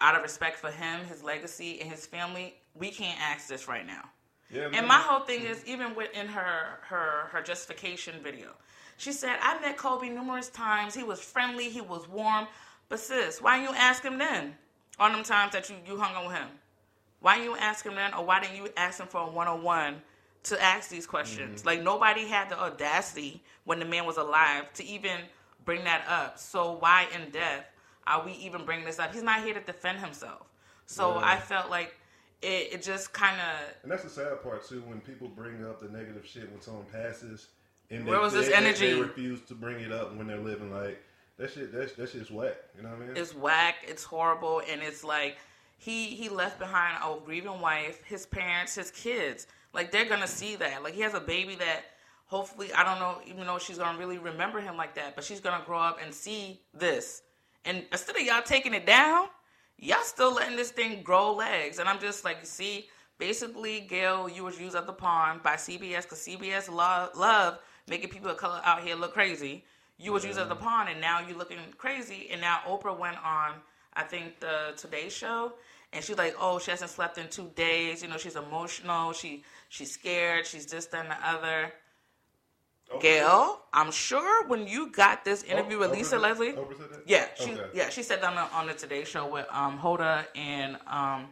Out 0.00 0.16
of 0.16 0.22
respect 0.22 0.56
for 0.56 0.70
him, 0.70 1.04
his 1.04 1.22
legacy, 1.22 1.80
and 1.80 1.88
his 1.88 2.06
family, 2.06 2.56
we 2.74 2.90
can't 2.90 3.20
ask 3.20 3.46
this 3.46 3.68
right 3.68 3.86
now. 3.86 4.02
Yeah. 4.50 4.68
And 4.74 4.86
my 4.86 4.98
whole 4.98 5.20
thing 5.20 5.42
is, 5.44 5.64
even 5.64 5.94
within 5.94 6.26
her 6.26 6.80
her 6.82 7.28
her 7.30 7.40
justification 7.40 8.16
video, 8.22 8.50
she 8.98 9.12
said, 9.12 9.38
"I 9.40 9.58
met 9.60 9.76
Kobe 9.78 10.08
numerous 10.08 10.50
times. 10.50 10.94
He 10.94 11.04
was 11.04 11.20
friendly. 11.20 11.70
He 11.70 11.80
was 11.80 12.08
warm. 12.08 12.46
But 12.92 13.00
sis, 13.00 13.40
why 13.40 13.56
didn't 13.56 13.70
you 13.70 13.76
ask 13.80 14.02
him 14.02 14.18
then? 14.18 14.54
On 14.98 15.12
them 15.12 15.22
times 15.22 15.54
that 15.54 15.70
you 15.70 15.76
you 15.86 15.98
hung 15.98 16.14
on 16.14 16.26
with 16.26 16.36
him, 16.36 16.48
why 17.20 17.38
didn't 17.38 17.50
you 17.50 17.56
ask 17.56 17.86
him 17.86 17.94
then, 17.94 18.12
or 18.12 18.22
why 18.22 18.38
didn't 18.38 18.54
you 18.54 18.68
ask 18.76 19.00
him 19.00 19.06
for 19.06 19.22
a 19.22 19.30
one 19.30 19.48
on 19.48 19.62
one 19.62 20.02
to 20.42 20.62
ask 20.62 20.90
these 20.90 21.06
questions? 21.06 21.60
Mm-hmm. 21.60 21.68
Like 21.68 21.82
nobody 21.82 22.26
had 22.26 22.50
the 22.50 22.60
audacity 22.60 23.42
when 23.64 23.78
the 23.78 23.86
man 23.86 24.04
was 24.04 24.18
alive 24.18 24.70
to 24.74 24.84
even 24.84 25.20
bring 25.64 25.84
that 25.84 26.04
up. 26.06 26.38
So 26.38 26.72
why 26.80 27.06
in 27.14 27.30
death 27.30 27.64
are 28.06 28.22
we 28.26 28.32
even 28.32 28.66
bringing 28.66 28.84
this 28.84 28.98
up? 28.98 29.14
He's 29.14 29.22
not 29.22 29.42
here 29.42 29.54
to 29.54 29.60
defend 29.60 29.98
himself. 30.00 30.50
So 30.84 31.14
Yeah. 31.14 31.24
I 31.24 31.38
felt 31.38 31.70
like 31.70 31.94
it, 32.42 32.74
it 32.74 32.82
just 32.82 33.14
kind 33.14 33.40
of 33.40 33.74
And 33.84 33.90
that's 33.90 34.04
the 34.04 34.10
sad 34.10 34.42
part 34.42 34.68
too. 34.68 34.82
When 34.82 35.00
people 35.00 35.28
bring 35.28 35.64
up 35.64 35.80
the 35.80 35.88
negative 35.88 36.26
shit 36.26 36.52
when 36.52 36.60
someone 36.60 36.84
passes, 36.92 37.48
and 37.88 38.06
Where 38.06 38.20
was 38.20 38.34
this 38.34 38.48
they, 38.48 38.54
energy? 38.54 38.92
They, 38.92 39.00
refuse 39.00 39.40
to 39.46 39.54
bring 39.54 39.80
it 39.80 39.92
up 39.92 40.14
when 40.14 40.26
they're 40.26 40.36
living. 40.36 40.70
Like 40.70 41.02
that 41.42 41.50
shit. 41.50 41.72
That, 41.72 41.96
that 41.96 42.08
shit's 42.08 42.30
whack. 42.30 42.56
You 42.76 42.82
know 42.84 42.90
what 42.90 43.02
I 43.02 43.06
mean? 43.06 43.16
it's 43.16 43.34
whack, 43.34 43.76
it's 43.86 44.04
horrible, 44.04 44.62
and 44.70 44.80
it's 44.80 45.04
like 45.04 45.36
he 45.76 46.06
he 46.06 46.28
left 46.28 46.58
behind 46.58 46.98
a 47.02 47.18
grieving 47.24 47.60
wife, 47.60 48.02
his 48.04 48.24
parents, 48.24 48.74
his 48.76 48.90
kids. 48.90 49.46
Like 49.74 49.90
they're 49.90 50.08
gonna 50.08 50.26
see 50.26 50.56
that. 50.56 50.82
Like 50.82 50.94
he 50.94 51.00
has 51.02 51.14
a 51.14 51.20
baby 51.20 51.56
that 51.56 51.82
hopefully 52.26 52.72
I 52.72 52.84
don't 52.84 53.00
know, 53.00 53.18
even 53.26 53.46
though 53.46 53.58
she's 53.58 53.78
gonna 53.78 53.98
really 53.98 54.18
remember 54.18 54.60
him 54.60 54.76
like 54.76 54.94
that, 54.94 55.14
but 55.14 55.24
she's 55.24 55.40
gonna 55.40 55.64
grow 55.66 55.80
up 55.80 55.98
and 56.02 56.14
see 56.14 56.60
this. 56.72 57.22
And 57.64 57.84
instead 57.90 58.16
of 58.16 58.22
y'all 58.22 58.42
taking 58.42 58.74
it 58.74 58.86
down, 58.86 59.26
y'all 59.78 60.02
still 60.02 60.34
letting 60.34 60.56
this 60.56 60.70
thing 60.70 61.02
grow 61.02 61.34
legs. 61.34 61.78
And 61.78 61.88
I'm 61.88 62.00
just 62.00 62.24
like, 62.24 62.38
you 62.40 62.46
see, 62.46 62.88
basically, 63.18 63.80
Gayle, 63.80 64.28
you 64.28 64.44
was 64.44 64.60
used 64.60 64.76
at 64.76 64.86
the 64.86 64.92
pawn 64.92 65.40
by 65.42 65.54
CBS 65.54 66.02
because 66.02 66.26
CBS 66.26 66.70
love, 66.72 67.10
love 67.16 67.58
making 67.88 68.10
people 68.10 68.30
of 68.30 68.36
color 68.36 68.60
out 68.64 68.82
here 68.82 68.94
look 68.94 69.12
crazy. 69.12 69.64
You 70.02 70.12
was 70.12 70.24
used 70.24 70.38
as 70.38 70.48
the 70.48 70.56
pawn, 70.56 70.88
and 70.88 71.00
now 71.00 71.20
you're 71.20 71.38
looking 71.38 71.58
crazy. 71.78 72.28
And 72.32 72.40
now 72.40 72.60
Oprah 72.66 72.98
went 72.98 73.16
on, 73.24 73.52
I 73.94 74.02
think 74.02 74.40
the 74.40 74.72
Today 74.76 75.08
Show, 75.08 75.52
and 75.92 76.02
she's 76.04 76.18
like, 76.18 76.34
oh, 76.40 76.58
she 76.58 76.70
hasn't 76.72 76.90
slept 76.90 77.18
in 77.18 77.28
two 77.28 77.50
days. 77.54 78.02
You 78.02 78.08
know, 78.08 78.16
she's 78.16 78.34
emotional. 78.36 79.12
She 79.12 79.44
she's 79.68 79.92
scared. 79.92 80.46
She's 80.46 80.66
this, 80.66 80.86
that, 80.86 81.02
and 81.04 81.10
the 81.12 81.28
other. 81.28 81.72
Okay. 82.92 83.20
Gayle, 83.20 83.60
I'm 83.72 83.90
sure 83.90 84.46
when 84.48 84.66
you 84.66 84.90
got 84.90 85.24
this 85.24 85.44
interview 85.44 85.78
with 85.78 85.92
Lisa 85.92 86.10
said- 86.10 86.20
Leslie, 86.20 86.52
Oprah 86.52 86.76
said 86.76 86.90
that? 86.90 87.02
yeah, 87.06 87.26
she 87.36 87.52
Okay. 87.52 87.64
yeah 87.72 87.88
she 87.88 88.02
said 88.02 88.20
that 88.20 88.28
on 88.28 88.34
the, 88.34 88.54
on 88.54 88.66
the 88.66 88.74
Today 88.74 89.04
Show 89.04 89.26
with 89.28 89.46
um 89.50 89.78
Hoda 89.78 90.26
and 90.34 90.76
um 90.86 91.28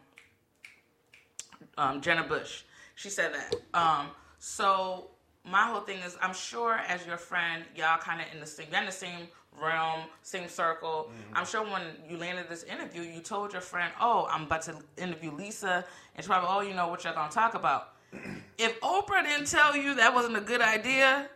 um 1.76 2.00
Jenna 2.00 2.24
Bush. 2.24 2.62
She 2.94 3.10
said 3.10 3.34
that. 3.34 3.54
Um, 3.74 4.06
so 4.38 5.10
my 5.44 5.66
whole 5.66 5.80
thing 5.80 5.98
is, 6.00 6.16
I'm 6.20 6.34
sure 6.34 6.74
as 6.74 7.06
your 7.06 7.16
friend, 7.16 7.64
y'all 7.74 7.98
kind 7.98 8.20
of 8.20 8.26
in 8.32 8.40
the 8.40 8.46
same, 8.46 8.66
you're 8.70 8.80
in 8.80 8.86
the 8.86 8.92
same 8.92 9.28
realm, 9.60 10.00
same 10.22 10.48
circle. 10.48 11.10
Mm-hmm. 11.10 11.36
I'm 11.36 11.46
sure 11.46 11.62
when 11.62 11.82
you 12.08 12.16
landed 12.16 12.48
this 12.48 12.62
interview, 12.64 13.02
you 13.02 13.20
told 13.20 13.52
your 13.52 13.62
friend, 13.62 13.92
"Oh, 14.00 14.26
I'm 14.30 14.44
about 14.44 14.62
to 14.62 14.76
interview 14.96 15.32
Lisa," 15.32 15.84
and 16.14 16.24
she 16.24 16.28
probably, 16.28 16.48
"Oh, 16.50 16.60
you 16.60 16.74
know 16.74 16.88
what 16.88 17.04
you're 17.04 17.14
gonna 17.14 17.32
talk 17.32 17.54
about." 17.54 17.94
if 18.58 18.80
Oprah 18.80 19.22
didn't 19.22 19.46
tell 19.46 19.76
you 19.76 19.94
that 19.94 20.14
wasn't 20.14 20.36
a 20.36 20.40
good 20.40 20.60
idea, 20.60 21.28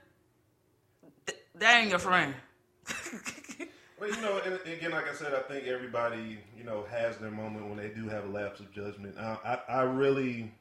th- 1.26 1.38
that 1.56 1.80
ain't 1.80 1.90
your 1.90 1.98
friend. 1.98 2.34
Well, 4.04 4.10
you 4.10 4.20
know, 4.20 4.40
and 4.44 4.58
again, 4.66 4.90
like 4.90 5.08
I 5.08 5.14
said, 5.14 5.32
I 5.34 5.40
think 5.40 5.66
everybody, 5.66 6.38
you 6.58 6.64
know, 6.64 6.84
has 6.90 7.16
their 7.16 7.30
moment 7.30 7.68
when 7.68 7.78
they 7.78 7.88
do 7.88 8.08
have 8.08 8.24
a 8.24 8.28
lapse 8.28 8.60
of 8.60 8.72
judgment. 8.72 9.16
I, 9.16 9.38
I, 9.44 9.72
I 9.72 9.82
really, 9.82 10.52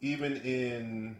even 0.00 0.38
in 0.38 1.16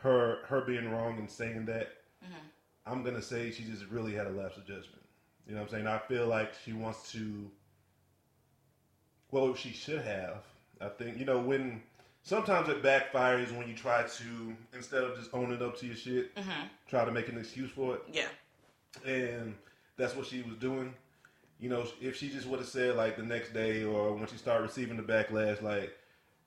her 0.00 0.38
her 0.46 0.60
being 0.60 0.90
wrong 0.90 1.18
and 1.18 1.30
saying 1.30 1.66
that, 1.66 1.88
mm-hmm. 2.24 2.46
I'm 2.86 3.02
gonna 3.02 3.22
say 3.22 3.50
she 3.50 3.64
just 3.64 3.86
really 3.86 4.14
had 4.14 4.26
a 4.26 4.30
lapse 4.30 4.56
of 4.56 4.66
judgment. 4.66 5.02
You 5.46 5.54
know 5.54 5.60
what 5.60 5.72
I'm 5.72 5.74
saying? 5.74 5.86
I 5.86 5.98
feel 5.98 6.26
like 6.26 6.52
she 6.64 6.72
wants 6.72 7.12
to. 7.12 7.50
Well, 9.30 9.54
she 9.54 9.70
should 9.70 10.02
have. 10.02 10.42
I 10.80 10.88
think 10.88 11.18
you 11.18 11.24
know 11.24 11.38
when 11.38 11.82
sometimes 12.22 12.68
it 12.68 12.82
backfires 12.82 13.56
when 13.56 13.68
you 13.68 13.74
try 13.74 14.02
to 14.02 14.56
instead 14.74 15.04
of 15.04 15.16
just 15.16 15.30
owning 15.32 15.62
up 15.62 15.78
to 15.78 15.86
your 15.86 15.96
shit, 15.96 16.34
mm-hmm. 16.34 16.66
try 16.88 17.04
to 17.04 17.12
make 17.12 17.28
an 17.28 17.38
excuse 17.38 17.70
for 17.70 17.94
it 17.94 18.02
yeah, 18.12 18.28
and 19.10 19.54
that's 19.96 20.14
what 20.14 20.26
she 20.26 20.42
was 20.42 20.56
doing. 20.56 20.94
You 21.58 21.70
know, 21.70 21.86
if 22.02 22.16
she 22.16 22.28
just 22.28 22.46
would 22.46 22.60
have 22.60 22.68
said 22.68 22.96
like 22.96 23.16
the 23.16 23.22
next 23.22 23.54
day 23.54 23.84
or 23.84 24.12
when 24.12 24.26
she 24.26 24.36
started 24.36 24.64
receiving 24.64 24.98
the 24.98 25.02
backlash, 25.02 25.62
like, 25.62 25.96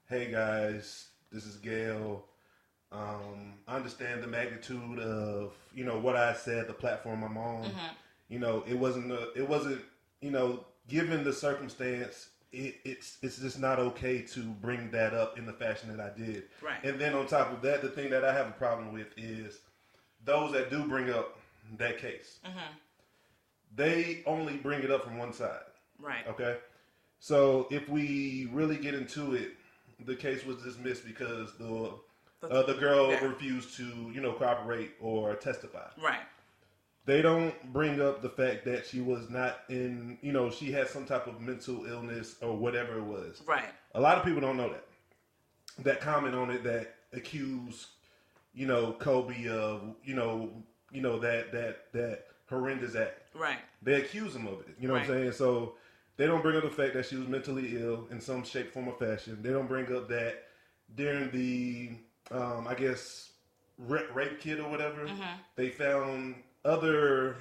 "Hey 0.08 0.32
guys, 0.32 1.08
this 1.32 1.46
is 1.46 1.56
Gayle. 1.56 2.25
Um, 2.91 3.53
understand 3.67 4.24
the 4.24 4.27
magnitude 4.27 5.00
of 5.00 5.53
you 5.74 5.84
know 5.86 6.00
what 6.00 6.15
I 6.15 6.34
said, 6.34 6.67
the 6.67 6.74
platform 6.74 7.24
I'm 7.24 7.38
on. 7.38 7.72
You 8.27 8.39
know, 8.39 8.63
it 8.67 8.77
wasn't 8.77 9.12
a, 9.12 9.31
it 9.36 9.48
wasn't 9.48 9.81
you 10.22 10.31
know 10.31 10.65
given 10.88 11.24
the 11.24 11.34
circumstance." 11.34 12.29
It, 12.51 12.77
it's 12.84 13.19
it's 13.22 13.38
just 13.38 13.60
not 13.60 13.77
okay 13.77 14.24
to 14.24 14.39
bring 14.39 14.89
that 14.89 15.13
up 15.13 15.38
in 15.38 15.46
the 15.46 15.53
fashion 15.53 15.96
that 15.96 16.03
I 16.03 16.17
did. 16.17 16.46
Right. 16.63 16.84
And 16.84 17.00
then 17.00 17.13
on 17.13 17.27
top 17.27 17.51
of 17.51 17.62
that, 17.62 17.84
the 17.84 17.89
thing 17.89 18.10
that 18.10 18.25
I 18.25 18.34
have 18.34 18.48
a 18.48 18.53
problem 18.53 18.91
with 18.91 19.10
is 19.17 19.60
those 20.25 20.51
that 20.53 20.72
do 20.72 20.84
bring 20.88 21.12
up 21.12 21.38
that 21.77 22.00
case 22.00 22.39
they 23.75 24.24
only 24.25 24.58
bring 24.58 24.81
it 24.81 24.91
up 24.91 25.03
from 25.03 25.17
one 25.17 25.34
side. 25.34 25.60
right, 26.00 26.27
Okay, 26.27 26.58
so 27.19 27.67
if 27.69 27.88
we 27.88 28.50
really 28.51 28.77
get 28.77 28.93
into 28.93 29.36
it, 29.36 29.51
the 30.05 30.15
case 30.15 30.46
was 30.46 30.58
dismissed 30.63 31.05
because 31.05 31.55
the 31.58 31.91
uh, 32.43 32.63
the 32.63 32.74
girl 32.75 33.10
Yeah. 33.12 33.24
refused 33.25 33.75
to 33.77 33.84
you 34.13 34.22
know 34.22 34.34
cooperate 34.34 34.91
or 35.00 35.36
testify. 35.36 35.88
right, 36.01 36.22
They 37.05 37.22
don't 37.22 37.53
bring 37.74 38.01
up 38.01 38.22
the 38.22 38.29
fact 38.29 38.65
that 38.65 38.86
she 38.86 39.01
was 39.01 39.29
not 39.29 39.62
in 39.69 40.17
you 40.22 40.31
know 40.31 40.50
she 40.50 40.72
had 40.72 40.88
some 40.89 41.05
type 41.05 41.27
of 41.27 41.41
mental 41.41 41.86
illness 41.86 42.36
or 42.41 42.55
whatever 42.55 42.98
it 42.98 43.03
was. 43.03 43.41
right, 43.46 43.65
A 43.96 44.00
lot 44.01 44.17
of 44.17 44.24
people 44.24 44.41
don't 44.41 44.58
know 44.58 44.69
that. 44.69 44.86
That 45.84 46.01
comment 46.01 46.36
on 46.36 46.50
it 46.51 46.63
that 46.63 46.96
accuse, 47.13 47.88
you 48.53 48.65
know, 48.67 48.93
Kobe 48.93 49.48
of, 49.48 49.96
you 50.03 50.13
know, 50.15 50.51
you 50.91 51.01
know 51.01 51.19
that 51.19 51.51
that 51.51 51.91
that 51.93 52.25
horrendous 52.50 52.96
act. 52.96 53.22
right, 53.36 53.60
They 53.81 53.93
accuse 54.01 54.36
him 54.36 54.48
of 54.48 54.60
it. 54.62 54.75
You 54.79 54.88
know 54.88 54.96
what 54.96 55.03
I'm 55.03 55.08
saying? 55.08 55.31
So 55.34 55.75
they 56.17 56.25
don't 56.25 56.41
bring 56.41 56.58
up 56.58 56.63
the 56.63 56.69
fact 56.69 56.93
that 56.96 57.05
she 57.05 57.15
was 57.15 57.27
mentally 57.27 57.77
ill 57.81 58.08
in 58.12 58.19
some 58.19 58.43
shape, 58.43 58.74
form, 58.74 58.88
or 58.89 58.93
fashion. 58.96 59.39
They 59.41 59.51
don't 59.51 59.67
bring 59.67 59.86
up 59.96 60.10
that 60.10 60.46
during 60.96 61.29
the, 61.31 61.91
um, 62.31 62.67
I 62.67 62.74
guess, 62.75 63.31
rape, 63.77 64.13
rape 64.13 64.39
kit 64.39 64.59
or 64.59 64.69
whatever, 64.69 65.07
they 65.55 65.69
found 65.69 66.36
other. 66.65 67.38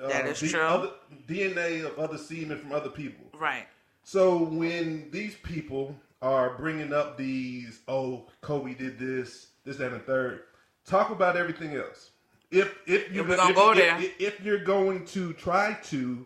Uh, 0.00 0.08
That 0.08 0.26
is 0.26 0.38
true. 0.40 0.60
Other, 0.60 0.90
DNA 1.28 1.84
of 1.84 1.98
other 1.98 2.16
semen 2.18 2.58
from 2.58 2.72
other 2.72 2.88
people. 2.88 3.26
right, 3.38 3.66
So 4.04 4.38
when 4.42 5.10
these 5.10 5.34
people 5.36 5.94
are 6.22 6.56
bringing 6.56 6.92
up 6.94 7.16
these, 7.18 7.80
oh, 7.88 8.26
Kobe 8.40 8.74
did 8.74 8.98
this, 8.98 9.48
this, 9.64 9.76
that, 9.76 9.92
and 9.92 9.96
the 9.96 10.04
third, 10.04 10.44
talk 10.86 11.10
about 11.10 11.36
everything 11.36 11.74
else. 11.76 12.10
If 12.50 12.78
if 12.86 13.12
you 13.12 13.22
If 13.22 13.36
gonna 13.36 13.54
go 13.54 13.72
if, 13.72 13.76
there. 13.78 13.98
if, 14.00 14.20
if 14.20 14.40
you're 14.42 14.64
going 14.64 15.04
to 15.06 15.32
try 15.34 15.76
to, 15.84 16.24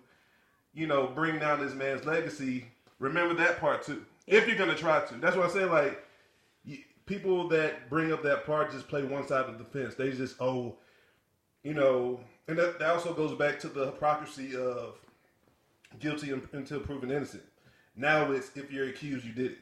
you 0.74 0.86
know, 0.86 1.06
bring 1.08 1.38
down 1.38 1.60
this 1.60 1.74
man's 1.74 2.04
legacy, 2.04 2.66
remember 2.98 3.34
that 3.34 3.58
part 3.60 3.84
too. 3.84 4.04
If 4.26 4.46
you're 4.48 4.56
gonna 4.56 4.74
try 4.74 5.04
to, 5.06 5.14
that's 5.16 5.36
what 5.36 5.46
I 5.46 5.52
say. 5.52 5.64
Like 5.64 6.04
people 7.06 7.48
that 7.48 7.88
bring 7.88 8.12
up 8.12 8.22
that 8.24 8.44
part 8.46 8.70
just 8.72 8.88
play 8.88 9.02
one 9.04 9.26
side 9.26 9.46
of 9.46 9.58
the 9.58 9.64
fence. 9.64 9.94
They 9.94 10.10
just 10.12 10.36
oh, 10.40 10.76
you 11.62 11.74
know, 11.74 12.20
and 12.48 12.58
that, 12.58 12.78
that 12.78 12.90
also 12.90 13.12
goes 13.14 13.36
back 13.36 13.58
to 13.60 13.68
the 13.68 13.86
hypocrisy 13.86 14.56
of 14.56 14.96
guilty 15.98 16.32
until 16.52 16.80
proven 16.80 17.10
innocent. 17.10 17.42
Now 17.96 18.30
it's 18.32 18.50
if 18.56 18.70
you're 18.70 18.88
accused, 18.88 19.24
you 19.24 19.32
did 19.32 19.52
it. 19.52 19.58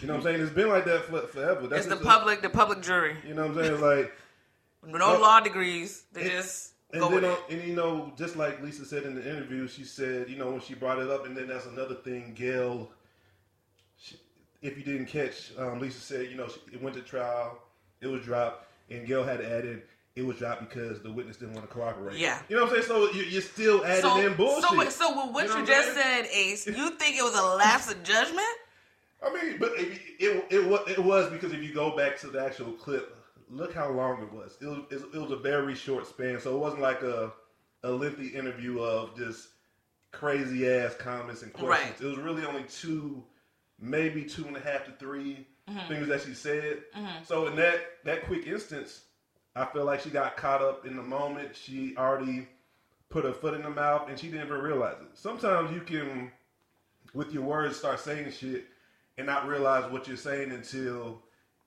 You 0.00 0.06
know 0.06 0.14
what 0.14 0.18
I'm 0.18 0.24
saying? 0.24 0.40
It's 0.42 0.52
been 0.52 0.68
like 0.68 0.84
that 0.84 1.04
for, 1.04 1.20
forever. 1.22 1.66
That's 1.66 1.86
it's 1.86 1.88
the 1.88 1.94
just 1.94 2.02
a- 2.02 2.06
public, 2.18 2.42
the 2.42 2.50
public 2.50 2.82
jury. 2.82 3.16
you 3.26 3.34
know 3.34 3.46
what 3.46 3.58
I'm 3.58 3.64
saying? 3.64 3.80
Like 3.80 4.12
No 4.86 5.12
Well, 5.12 5.20
law 5.20 5.40
degrees. 5.40 6.04
They 6.12 6.22
it- 6.22 6.30
just 6.30 6.72
And 6.92 7.00
go 7.00 7.08
then, 7.08 7.14
with 7.22 7.24
uh, 7.24 7.36
it. 7.48 7.58
and 7.58 7.68
you 7.68 7.74
know, 7.74 8.12
just 8.16 8.36
like 8.36 8.62
Lisa 8.62 8.84
said 8.84 9.04
in 9.04 9.14
the 9.14 9.22
interview, 9.28 9.66
she 9.66 9.84
said, 9.84 10.28
you 10.28 10.36
know, 10.36 10.50
when 10.50 10.60
she 10.60 10.74
brought 10.74 10.98
it 10.98 11.10
up, 11.10 11.26
and 11.26 11.36
then 11.36 11.46
that's 11.48 11.66
another 11.66 11.94
thing. 11.94 12.34
Gayle, 12.34 12.90
if 14.62 14.76
you 14.76 14.84
didn't 14.84 15.06
catch, 15.06 15.52
um, 15.58 15.80
Lisa 15.80 16.00
said, 16.00 16.30
you 16.30 16.36
know, 16.36 16.48
it 16.72 16.82
went 16.82 16.96
to 16.96 17.02
trial, 17.02 17.58
it 18.00 18.06
was 18.06 18.22
dropped, 18.22 18.66
and 18.90 19.06
Gayle 19.06 19.24
had 19.24 19.40
added, 19.40 19.82
it 20.16 20.24
was 20.26 20.36
dropped 20.38 20.68
because 20.68 21.00
the 21.02 21.12
witness 21.12 21.36
didn't 21.36 21.54
want 21.54 21.68
to 21.68 21.72
cooperate. 21.72 22.18
Yeah. 22.18 22.40
you 22.48 22.56
know 22.56 22.64
what 22.64 22.72
I'm 22.72 22.82
saying. 22.82 22.88
So 22.88 23.12
you, 23.12 23.22
you're 23.24 23.42
still 23.42 23.84
adding 23.84 24.02
So, 24.02 24.18
in 24.18 24.34
bullshit. 24.34 24.92
so, 24.92 25.06
so 25.06 25.26
with 25.26 25.34
what 25.34 25.44
You 25.44 25.50
you, 25.50 25.54
know 25.54 25.60
what 25.60 25.66
just 25.68 25.94
said, 25.94 26.26
Ace, 26.32 26.66
you 26.76 26.90
think 26.90 27.16
it 27.16 27.22
was 27.22 27.38
a 27.38 27.42
lapse 27.56 27.90
of 27.90 28.02
judgment? 28.02 28.46
I 29.24 29.32
mean, 29.32 29.56
but 29.58 29.72
it, 29.76 30.00
it 30.20 30.46
it 30.50 30.64
was 30.68 30.88
it 30.88 30.98
was 30.98 31.28
because 31.30 31.52
if 31.52 31.60
you 31.60 31.74
go 31.74 31.96
back 31.96 32.16
to 32.20 32.28
the 32.28 32.40
actual 32.40 32.70
clip, 32.72 33.16
look 33.50 33.74
how 33.74 33.90
long 33.90 34.22
it 34.22 34.32
was. 34.32 34.56
It 34.60 34.66
was 34.66 34.78
it 34.92 35.18
was 35.20 35.32
a 35.32 35.36
very 35.36 35.74
short 35.74 36.06
span, 36.06 36.40
so 36.40 36.54
it 36.54 36.58
wasn't 36.60 36.82
like 36.82 37.02
a 37.02 37.32
a 37.82 37.90
lengthy 37.90 38.28
interview 38.28 38.80
of 38.80 39.16
just 39.16 39.48
crazy 40.12 40.68
ass 40.68 40.94
comments 40.94 41.42
and 41.42 41.52
questions. 41.52 42.00
Right. 42.00 42.00
It 42.00 42.04
was 42.04 42.18
really 42.18 42.44
only 42.46 42.62
two, 42.64 43.22
maybe 43.80 44.24
two 44.24 44.46
and 44.46 44.56
a 44.56 44.60
half 44.60 44.84
to 44.86 44.92
3 44.92 45.46
Mm-hmm. 45.68 45.86
things 45.86 46.08
that 46.08 46.22
she 46.22 46.32
said. 46.32 46.78
So 47.26 47.46
in 47.46 47.56
that 47.56 47.78
that 48.04 48.24
quick 48.24 48.46
instance, 48.46 49.02
I 49.54 49.66
feel 49.66 49.84
like 49.84 50.00
she 50.00 50.08
got 50.08 50.34
caught 50.34 50.62
up 50.62 50.86
in 50.86 50.96
the 50.96 51.02
moment. 51.02 51.54
She 51.54 51.94
already 51.98 52.48
put 53.10 53.24
her 53.26 53.34
foot 53.34 53.52
in 53.52 53.60
the 53.60 53.68
mouth, 53.68 54.08
and 54.08 54.18
she 54.18 54.28
didn't 54.28 54.46
even 54.46 54.62
realize 54.62 54.96
it. 55.02 55.08
Sometimes 55.12 55.70
you 55.74 55.82
can, 55.82 56.32
with 57.12 57.34
your 57.34 57.42
words, 57.42 57.76
start 57.76 58.00
saying 58.00 58.30
shit 58.32 58.64
and 59.18 59.26
not 59.26 59.46
realize 59.46 59.84
what 59.92 60.08
you're 60.08 60.16
saying 60.16 60.52
until 60.52 61.20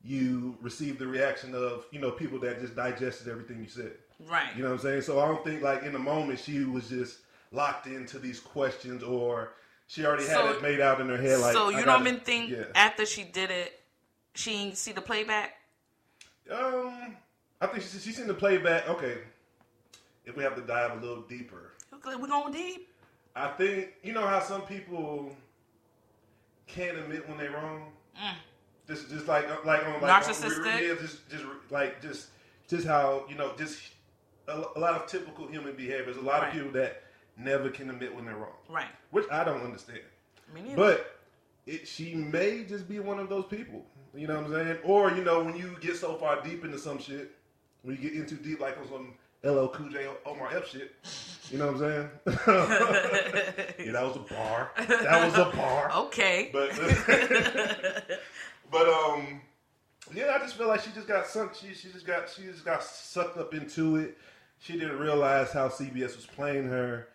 you 0.03 0.57
receive 0.61 0.97
the 0.97 1.05
reaction 1.05 1.53
of 1.53 1.85
you 1.91 1.99
know 2.01 2.09
people 2.09 2.39
that 2.39 2.59
just 2.59 2.75
digested 2.75 3.27
everything 3.27 3.59
you 3.61 3.69
said. 3.69 3.91
Right. 4.27 4.49
You 4.55 4.63
know 4.63 4.69
what 4.69 4.77
I'm 4.77 4.81
saying? 4.81 5.01
So 5.03 5.19
I 5.19 5.27
don't 5.27 5.43
think 5.43 5.61
like 5.61 5.83
in 5.83 5.93
the 5.93 5.99
moment 5.99 6.39
she 6.39 6.63
was 6.63 6.89
just 6.89 7.19
locked 7.51 7.85
into 7.85 8.17
these 8.17 8.39
questions 8.39 9.03
or 9.03 9.53
she 9.91 10.05
already 10.05 10.25
had 10.25 10.37
So- 10.37 10.47
it 10.53 10.61
made 10.61 10.79
out 10.79 11.01
in 11.01 11.09
her 11.09 11.17
head. 11.17 11.39
Like 11.39 11.51
so 11.51 11.67
you 11.67 11.83
don't 11.83 12.07
even 12.07 12.21
think 12.21 12.49
Yeah. 12.49 12.63
after 12.75 13.05
she 13.05 13.25
did 13.25 13.51
it, 13.51 13.77
she 14.33 14.51
didn't 14.51 14.77
see 14.77 14.93
the 14.93 15.01
playback? 15.01 15.57
Um, 16.49 17.17
I 17.59 17.67
think 17.67 17.83
she, 17.83 17.99
she's 17.99 18.15
seen 18.15 18.27
the 18.27 18.33
playback. 18.33 18.87
Okay, 18.87 19.17
if 20.25 20.37
we 20.37 20.43
have 20.43 20.55
to 20.55 20.61
dive 20.61 20.91
a 20.97 21.01
little 21.05 21.23
deeper, 21.23 21.73
we're 22.05 22.27
going 22.27 22.53
deep? 22.53 22.87
I 23.35 23.49
think 23.49 23.89
you 24.01 24.13
know 24.13 24.25
how 24.25 24.39
some 24.39 24.61
people 24.61 25.35
can't 26.67 26.97
admit 26.97 27.27
when 27.27 27.37
they're 27.37 27.51
wrong. 27.51 27.91
Just, 28.87 29.09
just 29.09 29.27
like, 29.27 29.47
like 29.65 29.85
on 29.85 30.01
like 30.01 30.03
on- 30.03 30.21
Narcissistic? 30.23 30.87
yeah, 30.87 30.95
just, 30.99 31.29
just 31.29 31.43
like, 31.69 32.01
just, 32.01 32.27
just 32.67 32.85
how 32.87 33.25
you 33.29 33.35
know, 33.35 33.53
just 33.57 33.77
a, 34.47 34.63
a 34.75 34.79
lot 34.79 34.95
of 34.95 35.05
typical 35.07 35.47
human 35.47 35.75
behaviors. 35.75 36.15
A 36.17 36.21
lot 36.21 36.41
Right. 36.41 36.47
of 36.47 36.53
people 36.53 36.71
that 36.71 37.00
never 37.37 37.69
can 37.69 37.89
admit 37.89 38.13
when 38.15 38.25
they're 38.25 38.35
wrong, 38.35 38.55
Right. 38.69 38.87
which 39.11 39.25
I 39.31 39.43
don't 39.43 39.61
understand. 39.61 39.99
Me 40.53 40.61
neither. 40.61 40.75
But 40.75 41.19
it, 41.65 41.87
she 41.87 42.13
may 42.15 42.63
just 42.63 42.87
be 42.89 42.99
one 42.99 43.19
of 43.19 43.29
those 43.29 43.45
people. 43.45 43.85
You 44.13 44.27
know 44.27 44.35
what 44.41 44.45
I'm 44.45 44.53
saying? 44.53 44.77
Or 44.83 45.11
you 45.11 45.23
know, 45.23 45.43
when 45.43 45.55
you 45.55 45.75
get 45.79 45.95
so 45.95 46.15
far 46.15 46.41
deep 46.41 46.65
into 46.65 46.77
some 46.77 46.99
shit, 46.99 47.31
when 47.83 47.95
you 47.95 48.01
get 48.01 48.13
into 48.13 48.35
deep 48.35 48.59
like 48.59 48.77
on 48.77 48.87
some 48.89 49.13
LL 49.43 49.67
Cool 49.67 49.89
J 49.89 50.07
Omar 50.25 50.53
Epps 50.55 50.69
shit, 50.71 50.93
you 51.49 51.57
know 51.57 51.71
what 51.71 51.75
I'm 51.75 51.79
saying? 51.79 52.09
yeah, 53.85 53.91
that 53.93 54.03
was 54.03 54.15
a 54.17 54.33
bar. 54.33 54.71
That 54.77 55.25
was 55.25 55.35
a 55.35 55.45
bar. 55.55 55.91
okay. 56.07 56.49
But 56.51 56.71
but 58.71 58.87
um, 58.89 59.41
yeah, 60.13 60.33
I 60.35 60.39
just 60.39 60.55
feel 60.57 60.67
like 60.67 60.81
she 60.81 60.91
just 60.91 61.07
got 61.07 61.25
sunk. 61.27 61.53
She 61.55 61.73
she 61.73 61.89
just 61.89 62.05
got 62.05 62.29
she 62.29 62.43
just 62.43 62.65
got 62.65 62.83
sucked 62.83 63.37
up 63.37 63.53
into 63.53 63.95
it. 63.95 64.17
She 64.59 64.73
didn't 64.73 64.99
realize 64.99 65.51
how 65.51 65.69
CBS 65.69 66.15
was 66.15 66.25
playing 66.25 66.67
her. 66.67 67.07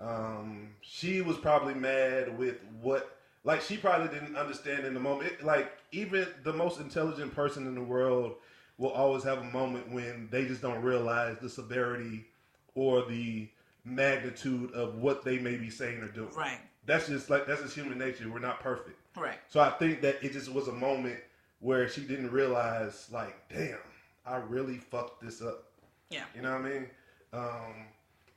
Um, 0.00 0.70
she 0.80 1.20
was 1.20 1.36
probably 1.36 1.74
mad 1.74 2.36
with 2.38 2.56
what. 2.80 3.16
Like 3.42 3.62
she 3.62 3.76
probably 3.78 4.08
didn't 4.08 4.36
understand 4.36 4.84
in 4.86 4.92
the 4.94 5.00
moment. 5.00 5.32
It- 5.32 5.44
like 5.44 5.72
even 5.92 6.26
the 6.44 6.52
most 6.52 6.78
intelligent 6.80 7.34
person 7.34 7.66
in 7.66 7.74
the 7.74 7.82
world 7.82 8.34
will 8.78 8.90
always 8.90 9.22
have 9.24 9.38
a 9.38 9.44
moment 9.44 9.90
when 9.90 10.28
they 10.30 10.44
just 10.46 10.60
don't 10.62 10.82
realize 10.82 11.36
the 11.40 11.48
severity 11.48 12.26
or 12.74 13.04
the 13.06 13.48
magnitude 13.84 14.72
of 14.72 14.96
what 14.96 15.24
they 15.24 15.38
may 15.38 15.56
be 15.56 15.70
saying 15.70 15.98
or 16.00 16.08
doing. 16.08 16.30
Right. 16.34 16.58
That's 16.86 17.08
just 17.08 17.30
like 17.30 17.46
that's 17.46 17.62
just 17.62 17.74
human 17.74 17.98
nature. 17.98 18.28
We're 18.30 18.38
not 18.40 18.60
perfect. 18.60 18.98
Right. 19.16 19.38
So 19.48 19.60
I 19.60 19.70
think 19.70 20.00
that 20.02 20.22
it 20.22 20.32
just 20.32 20.50
was 20.52 20.68
a 20.68 20.72
moment 20.72 21.18
where 21.60 21.88
she 21.88 22.00
didn't 22.02 22.30
realize, 22.30 23.08
like, 23.12 23.36
damn, 23.50 23.76
I 24.24 24.36
really 24.36 24.78
fucked 24.78 25.22
this 25.22 25.42
up. 25.42 25.64
Yeah. 26.10 26.24
You 26.34 26.42
know 26.42 26.52
what 26.52 26.60
I 26.62 26.68
mean? 26.68 26.86
Um, 27.34 27.74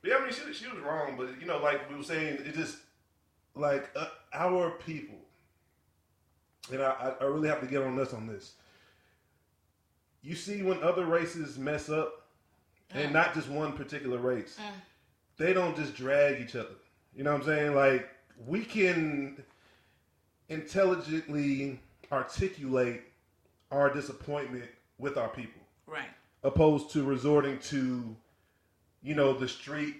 yeah, 0.04 0.16
I 0.16 0.24
mean, 0.24 0.32
she, 0.32 0.52
she 0.52 0.68
was 0.70 0.80
wrong, 0.82 1.14
but 1.16 1.40
you 1.40 1.46
know, 1.46 1.58
like 1.58 1.88
we 1.90 1.96
were 1.96 2.02
saying, 2.02 2.38
it 2.44 2.54
just 2.54 2.76
like 3.54 3.90
uh, 3.96 4.06
our 4.32 4.70
people, 4.72 5.16
and 6.72 6.82
I, 6.82 6.90
I- 7.20 7.24
I 7.24 7.24
really 7.24 7.48
have 7.48 7.60
to 7.60 7.66
get 7.66 7.82
on 7.82 7.96
this 7.96 8.12
on 8.12 8.26
this. 8.26 8.52
You 10.22 10.34
see, 10.34 10.62
when 10.62 10.82
other 10.82 11.04
races 11.06 11.58
mess 11.58 11.88
up, 11.90 12.22
and 12.90 13.12
not 13.12 13.34
just 13.34 13.48
one 13.48 13.72
particular 13.72 14.18
race, 14.18 14.56
they 15.36 15.52
don't 15.52 15.76
just 15.76 15.94
drag 15.96 16.40
each 16.40 16.54
other. 16.56 16.74
You 17.16 17.24
know 17.24 17.32
what 17.32 17.40
I'm 17.42 17.46
saying? 17.46 17.74
Like 17.74 18.08
we 18.46 18.64
can 18.64 19.42
intelligently 20.48 21.80
articulate 22.12 23.02
our 23.70 23.92
disappointment 23.92 24.66
with 24.98 25.16
our 25.16 25.28
people 25.28 25.60
Right. 25.86 26.08
opposed 26.42 26.90
to 26.92 27.02
resorting 27.04 27.58
to 27.70 28.14
you 29.04 29.14
know 29.14 29.32
the 29.32 29.46
street 29.46 29.96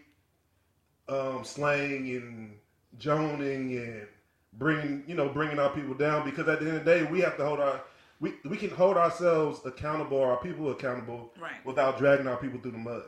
um, 1.08 1.44
slang 1.44 2.08
and 2.10 2.56
joning 2.98 3.76
and 3.76 4.06
bringing 4.54 5.02
you 5.06 5.14
know 5.14 5.28
bringing 5.28 5.58
our 5.58 5.70
people 5.70 5.94
down 5.94 6.24
because 6.28 6.48
at 6.48 6.60
the 6.60 6.66
end 6.68 6.76
of 6.78 6.84
the 6.84 6.90
day 6.90 7.02
we 7.04 7.20
have 7.20 7.36
to 7.36 7.44
hold 7.44 7.60
our 7.60 7.80
we, 8.20 8.32
we 8.44 8.56
can 8.56 8.70
hold 8.70 8.96
ourselves 8.96 9.60
accountable 9.66 10.22
our 10.22 10.36
people 10.38 10.70
accountable 10.70 11.32
Right. 11.40 11.64
without 11.64 11.98
dragging 11.98 12.26
our 12.28 12.36
people 12.36 12.60
through 12.60 12.72
the 12.72 12.78
mud 12.78 13.02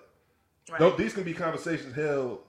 Right. 0.69 0.81
Though 0.81 0.91
these 0.97 1.13
can 1.15 1.23
be 1.23 1.33
conversations 1.33 1.95
held 1.95 2.41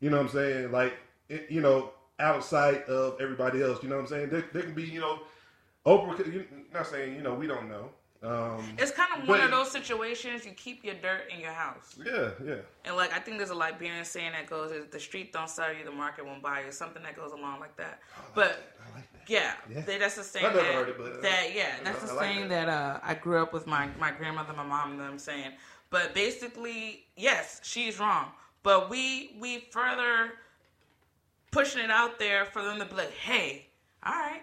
you 0.00 0.08
know 0.10 0.16
what 0.16 0.26
i'm 0.26 0.32
saying 0.32 0.72
like 0.72 0.94
it, 1.28 1.46
you 1.50 1.60
know 1.60 1.90
outside 2.18 2.82
of 2.84 3.20
everybody 3.20 3.62
else 3.62 3.82
you 3.82 3.90
know 3.90 3.96
what 3.96 4.02
i'm 4.02 4.08
saying 4.08 4.30
there, 4.30 4.44
there 4.54 4.62
can 4.62 4.72
be 4.74 4.84
you 4.84 5.00
know 5.00 5.20
oprah 5.84 6.16
could- 6.16 6.46
not 6.72 6.86
saying 6.86 7.14
you 7.14 7.22
know 7.22 7.34
we 7.34 7.46
don't 7.46 7.68
know 7.68 7.90
um, 8.22 8.64
It's 8.78 8.90
kind 8.92 9.08
of 9.22 9.28
one 9.28 9.38
But- 9.38 9.44
of 9.44 9.50
those 9.50 9.70
situations 9.70 10.44
you 10.46 10.52
keep 10.52 10.84
your 10.84 10.94
dirt 10.94 11.28
in 11.32 11.40
your 11.40 11.52
house. 11.52 11.96
yeah 12.04 12.30
yeah 12.44 12.54
And 12.84 12.96
like 12.96 13.12
I 13.12 13.18
think 13.18 13.38
there's 13.38 13.50
a 13.50 13.54
Liberian 13.54 14.04
saying 14.04 14.32
that 14.32 14.46
goes, 14.48 14.72
"If 14.72 14.90
the 14.90 15.00
street 15.00 15.32
don't 15.32 15.50
sell 15.50 15.72
you, 15.72 15.84
the 15.84 15.90
market 15.90 16.24
won't 16.24 16.42
buy 16.42 16.64
you." 16.64 16.72
Something 16.72 17.02
that 17.02 17.14
goes 17.16 17.32
along 17.32 17.60
like 17.60 17.76
that. 17.76 18.00
But 18.34 18.72
I 18.84 18.94
like 18.96 19.12
that. 19.12 19.28
yeah, 19.30 19.54
Yeah. 19.68 19.80
they- 19.82 19.98
that's 19.98 20.16
the 20.16 20.24
saying 20.24 20.52
that, 20.52 20.88
it, 20.88 20.98
but, 20.98 21.12
uh, 21.12 21.20
that 21.20 21.54
yeah, 21.54 21.76
that's 21.82 22.02
the 22.02 22.14
like 22.14 22.24
saying 22.24 22.48
that. 22.48 22.66
that, 22.66 22.68
uh, 22.68 23.00
I 23.02 23.14
grew 23.14 23.42
up 23.42 23.52
with 23.52 23.66
my 23.66 23.88
my 23.98 24.10
grandmother, 24.10 24.52
my 24.52 24.64
mom, 24.64 24.92
and 24.92 25.00
them 25.00 25.18
saying. 25.18 25.52
But 25.90 26.14
basically, 26.14 27.06
yes, 27.16 27.60
she's 27.62 27.98
wrong. 28.00 28.32
But 28.62 28.90
we 28.90 29.36
we 29.38 29.60
further 29.70 30.32
pushing 31.52 31.82
it 31.82 31.90
out 31.90 32.18
there 32.18 32.44
for 32.44 32.62
them 32.62 32.78
to 32.78 32.84
be 32.84 32.94
like, 32.94 33.12
hey, 33.12 33.68
all 34.04 34.12
right, 34.12 34.42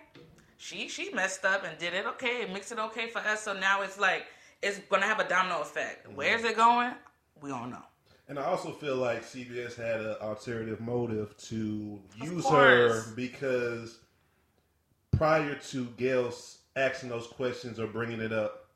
she 0.64 0.88
she 0.88 1.12
messed 1.14 1.44
up 1.44 1.66
and 1.66 1.78
did 1.78 1.94
it 1.94 2.06
okay, 2.06 2.48
makes 2.52 2.72
it 2.72 2.80
okay 2.80 3.08
for 3.10 3.20
us. 3.20 3.42
So 3.44 3.54
now 3.54 3.82
it's 3.82 4.00
like 4.00 4.26
it's 4.62 4.80
gonna 4.90 5.06
have 5.06 5.20
a 5.20 5.28
domino 5.28 5.62
effect. 5.62 6.06
Mm-hmm. 6.08 6.16
Where's 6.16 6.44
it 6.44 6.56
going? 6.56 6.94
We 7.42 7.50
don't 7.50 7.70
know. 7.70 7.84
And 8.30 8.40
I 8.40 8.46
also 8.46 8.72
feel 8.72 8.96
like 8.96 9.24
CBS 9.24 9.76
had 9.76 10.00
an 10.00 10.16
alternative 10.22 10.80
motive 10.80 11.36
to 11.50 12.00
Of 12.22 12.32
use 12.32 12.44
course. 12.46 13.08
her 13.10 13.16
because 13.16 14.00
prior 15.12 15.56
to 15.56 15.86
Gayle 15.98 16.34
asking 16.78 17.10
those 17.10 17.28
questions 17.28 17.78
or 17.80 17.88
bringing 17.88 18.22
it 18.22 18.32
up, 18.32 18.70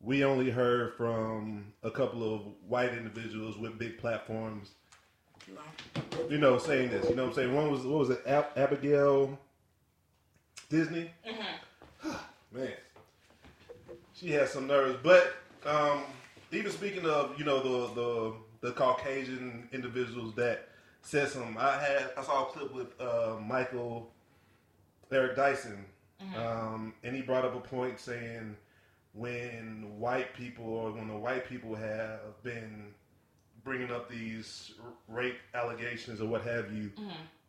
we 0.00 0.24
only 0.24 0.50
heard 0.50 0.94
from 0.94 1.72
a 1.82 1.90
couple 1.90 2.32
of 2.32 2.42
white 2.68 2.92
individuals 2.94 3.58
with 3.58 3.76
big 3.76 3.98
platforms, 3.98 4.70
You 5.48 5.54
know? 5.54 6.28
you 6.30 6.38
know, 6.38 6.56
saying 6.58 6.90
this. 6.90 7.10
You 7.10 7.16
know 7.16 7.24
what 7.24 7.30
I'm 7.30 7.34
saying? 7.34 7.54
One 7.54 7.72
was, 7.72 7.80
what 7.82 7.98
was 7.98 8.10
it, 8.10 8.22
Ab- 8.24 8.56
Abigail 8.56 9.36
Disney? 10.68 11.10
Man, 12.52 12.72
she 14.14 14.30
has 14.32 14.50
some 14.50 14.66
nerves. 14.66 14.98
But 15.02 15.34
um, 15.64 16.02
even 16.52 16.70
speaking 16.72 17.04
of, 17.06 17.38
you 17.38 17.44
know, 17.44 17.62
the, 17.62 17.94
the 17.94 18.32
the 18.68 18.72
Caucasian 18.72 19.68
individuals 19.72 20.34
that 20.36 20.68
said 21.02 21.28
some, 21.28 21.56
I 21.58 21.78
had 21.78 22.10
I 22.16 22.22
saw 22.22 22.44
a 22.44 22.46
clip 22.46 22.72
with 22.74 23.00
uh, 23.00 23.36
Michael 23.40 24.10
Eric 25.12 25.36
Dyson, 25.36 25.84
um, 26.36 26.94
and 27.04 27.14
he 27.14 27.22
brought 27.22 27.44
up 27.44 27.54
a 27.54 27.60
point 27.60 28.00
saying 28.00 28.56
when 29.12 29.86
white 29.98 30.34
people 30.34 30.64
or 30.66 30.92
when 30.92 31.08
the 31.08 31.16
white 31.16 31.48
people 31.48 31.74
have 31.74 32.42
been 32.42 32.92
bringing 33.64 33.90
up 33.90 34.08
these 34.10 34.72
rape 35.08 35.36
allegations 35.54 36.20
or 36.20 36.26
what 36.26 36.42
have 36.42 36.72
you, 36.72 36.90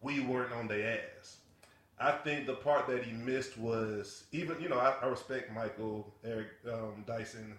we 0.01 0.19
weren't 0.21 0.53
on 0.53 0.67
their 0.67 0.99
ass. 1.19 1.37
I 1.99 2.11
think 2.11 2.45
the 2.45 2.53
part 2.53 2.87
that 2.87 3.03
he 3.03 3.11
missed 3.13 3.57
was 3.57 4.23
even 4.31 4.59
you 4.61 4.69
know 4.69 4.77
I, 4.77 4.95
I 5.01 5.07
respect 5.07 5.51
Michael 5.53 6.13
Eric 6.23 6.47
um, 6.71 7.03
Dyson. 7.07 7.53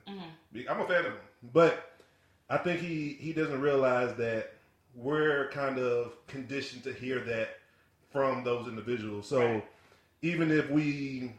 Be- 0.52 0.68
I'm 0.68 0.80
a 0.80 0.86
fan 0.86 1.00
of 1.00 1.12
him, 1.12 1.16
but 1.52 1.96
I 2.48 2.56
think 2.58 2.80
he 2.80 3.16
he 3.20 3.32
doesn't 3.32 3.60
realize 3.60 4.14
that 4.16 4.54
we're 4.94 5.48
kind 5.50 5.78
of 5.78 6.12
conditioned 6.26 6.82
to 6.84 6.92
hear 6.92 7.20
that 7.20 7.58
from 8.10 8.42
those 8.44 8.66
individuals. 8.68 9.28
So 9.28 9.40
Right. 9.40 9.64
even 10.22 10.50
if 10.50 10.70
we 10.70 11.32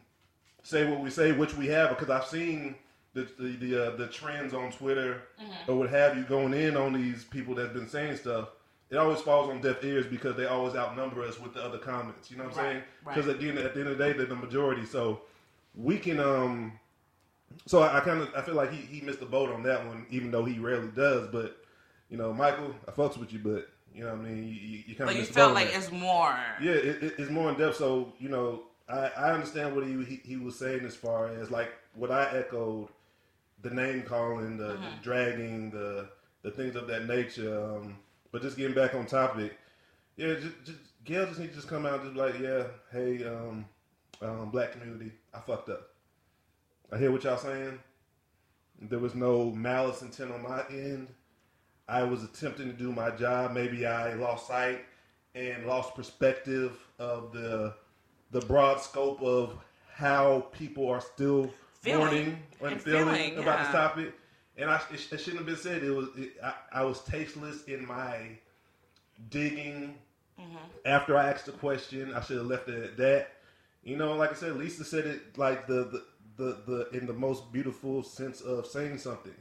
say 0.63 0.85
what 0.89 0.99
we 0.99 1.09
say, 1.09 1.31
which 1.31 1.55
we 1.55 1.67
have, 1.67 1.89
because 1.89 2.09
I've 2.09 2.27
seen 2.27 2.75
the 3.13 3.27
the 3.39 3.55
the, 3.55 3.85
uh, 3.93 3.95
the 3.95 4.07
trends 4.07 4.53
on 4.53 4.71
Twitter 4.71 5.23
Mm-hmm. 5.41 5.71
or 5.71 5.75
what 5.79 5.89
have 5.89 6.17
you 6.17 6.23
going 6.25 6.53
in 6.53 6.75
on 6.77 6.93
these 6.93 7.23
people 7.23 7.55
that've 7.55 7.73
been 7.73 7.87
saying 7.89 8.17
stuff. 8.17 8.49
It 8.89 8.97
always 8.97 9.21
falls 9.21 9.49
on 9.49 9.61
deaf 9.61 9.83
ears 9.83 10.07
because 10.07 10.35
they 10.35 10.45
always 10.45 10.75
outnumber 10.75 11.23
us 11.23 11.39
with 11.39 11.53
the 11.53 11.63
other 11.63 11.77
comments. 11.77 12.31
You 12.31 12.37
know 12.37 12.45
what 12.45 12.53
I'm 12.53 12.57
Right, 12.57 12.71
saying? 12.73 12.83
right. 13.05 13.15
Because 13.15 13.29
at 13.29 13.39
the 13.39 13.49
end 13.49 13.57
at 13.59 13.73
the 13.73 13.81
end 13.81 13.89
of 13.89 13.97
the 13.97 14.03
day, 14.03 14.13
they're 14.13 14.25
the 14.25 14.35
majority. 14.35 14.85
So 14.85 15.21
we 15.75 15.97
can 15.97 16.19
um. 16.19 16.73
So 17.65 17.81
I, 17.81 17.97
I 17.97 17.99
kind 18.01 18.21
of 18.21 18.33
I 18.35 18.41
feel 18.41 18.55
like 18.55 18.71
he, 18.71 18.77
he 18.77 19.01
missed 19.01 19.19
the 19.19 19.25
boat 19.25 19.49
on 19.49 19.63
that 19.63 19.85
one, 19.85 20.05
even 20.09 20.31
though 20.31 20.45
he 20.45 20.59
rarely 20.59 20.89
does. 20.89 21.27
But 21.27 21.57
you 22.09 22.17
know, 22.17 22.33
Michael, 22.33 22.73
I 22.87 22.91
fucks 22.91 23.17
with 23.17 23.31
you, 23.33 23.39
but 23.39 23.69
you 23.93 24.03
know, 24.03 24.11
what 24.11 24.19
I 24.25 24.29
mean, 24.29 24.37
you, 24.47 24.53
you, 24.53 24.83
you 24.87 24.95
kind 24.95 25.07
But 25.07 25.09
of 25.09 25.13
you 25.15 25.19
missed 25.21 25.33
the 25.33 25.39
felt 25.39 25.53
like 25.53 25.75
it's 25.75 25.91
more. 25.91 26.35
Yeah, 26.61 26.71
it, 26.73 27.03
it, 27.03 27.13
it's 27.19 27.31
more 27.31 27.49
in 27.51 27.57
depth. 27.57 27.77
So 27.77 28.13
you 28.19 28.29
know, 28.29 28.63
I, 28.87 29.11
I 29.17 29.31
understand 29.33 29.75
what 29.75 29.85
he, 29.85 30.03
he 30.03 30.21
he 30.23 30.35
was 30.37 30.57
saying 30.57 30.85
as 30.85 30.95
far 30.95 31.27
as 31.29 31.51
like 31.51 31.71
what 31.95 32.11
I 32.11 32.25
echoed, 32.37 32.89
the 33.61 33.69
name 33.69 34.03
calling, 34.03 34.57
the, 34.57 34.65
Mm-hmm. 34.65 34.83
the 34.83 35.03
dragging, 35.03 35.71
the 35.71 36.09
the 36.43 36.51
things 36.51 36.75
of 36.75 36.87
that 36.87 37.07
nature. 37.07 37.61
Um, 37.77 37.97
but 38.31 38.41
just 38.41 38.57
getting 38.57 38.75
back 38.75 38.93
on 38.95 39.05
topic, 39.05 39.57
yeah, 40.17 40.33
just, 40.35 40.63
just 40.65 40.77
Gayle 41.05 41.25
just 41.25 41.39
needs 41.39 41.51
to 41.51 41.55
just 41.57 41.67
come 41.67 41.85
out 41.85 42.01
and 42.01 42.03
just 42.03 42.13
be 42.13 42.19
like, 42.19 42.39
yeah, 42.39 42.63
hey, 42.91 43.25
um, 43.25 43.65
um, 44.21 44.49
black 44.51 44.73
community, 44.73 45.11
I 45.33 45.39
fucked 45.39 45.69
up. 45.69 45.89
I 46.91 46.97
hear 46.97 47.11
what 47.11 47.23
y'all 47.23 47.37
saying. 47.37 47.79
There 48.81 48.99
was 48.99 49.15
no 49.15 49.51
malice 49.51 50.01
intent 50.01 50.31
on 50.31 50.41
my 50.43 50.63
end. 50.69 51.09
I 51.87 52.03
was 52.03 52.23
attempting 52.23 52.67
to 52.67 52.73
do 52.73 52.91
my 52.91 53.11
job. 53.11 53.53
Maybe 53.53 53.85
I 53.85 54.13
lost 54.13 54.47
sight 54.47 54.81
and 55.35 55.65
lost 55.65 55.95
perspective 55.95 56.77
of 56.99 57.31
the 57.33 57.73
the 58.31 58.41
broad 58.41 58.79
scope 58.79 59.21
of 59.23 59.55
how 59.91 60.47
people 60.51 60.87
are 60.87 61.01
still 61.01 61.49
Feeling. 61.81 61.99
mourning 61.99 62.39
and, 62.61 62.71
And 62.73 62.81
feeling, 62.81 63.15
feeling, 63.15 63.37
about 63.39 63.59
yeah. 63.59 63.63
this 63.63 63.71
topic. 63.71 64.13
And 64.59 64.69
I, 64.69 64.75
it, 64.91 65.07
it 65.11 65.17
shouldn't 65.19 65.37
have 65.37 65.45
been 65.45 65.55
said. 65.57 65.83
It 65.83 65.91
was 65.91 66.09
it, 66.17 66.33
I, 66.43 66.53
I 66.73 66.83
was 66.83 67.01
tasteless 67.03 67.63
in 67.63 67.85
my 67.87 68.17
digging. 69.29 69.95
Mm-hmm. 70.39 70.57
After 70.85 71.17
I 71.17 71.29
asked 71.29 71.45
the 71.45 71.51
question, 71.53 72.13
I 72.13 72.21
should 72.21 72.37
have 72.37 72.45
left 72.45 72.69
it 72.69 72.83
at 72.83 72.97
that. 72.97 73.31
You 73.83 73.97
know, 73.97 74.13
like 74.15 74.31
I 74.31 74.35
said, 74.35 74.57
Lisa 74.57 74.83
said 74.83 75.05
it 75.05 75.37
like 75.37 75.67
the 75.67 76.03
the, 76.37 76.55
the, 76.65 76.87
the 76.91 76.97
in 76.97 77.05
the 77.05 77.13
most 77.13 77.51
beautiful 77.51 78.03
sense 78.03 78.41
of 78.41 78.65
saying 78.65 78.97
something. 78.97 79.35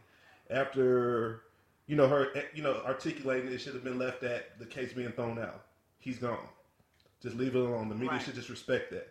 After 0.51 1.43
you 1.87 1.97
know 1.97 2.09
her, 2.09 2.29
you 2.55 2.63
know, 2.63 2.81
articulating 2.87 3.53
it 3.53 3.59
should 3.61 3.75
have 3.75 3.85
been 3.85 3.99
left 3.99 4.23
at 4.23 4.59
the 4.59 4.67
case 4.67 4.93
being 4.93 5.13
thrown 5.13 5.39
out. 5.39 5.65
He's 5.99 6.19
gone. 6.19 6.49
Just 7.23 7.37
leave 7.37 7.55
it 7.57 7.61
alone. 7.61 7.89
The 7.89 7.95
media 7.95 8.11
Right. 8.13 8.23
should 8.23 8.35
just 8.35 8.49
respect 8.49 8.91
that. 8.93 9.09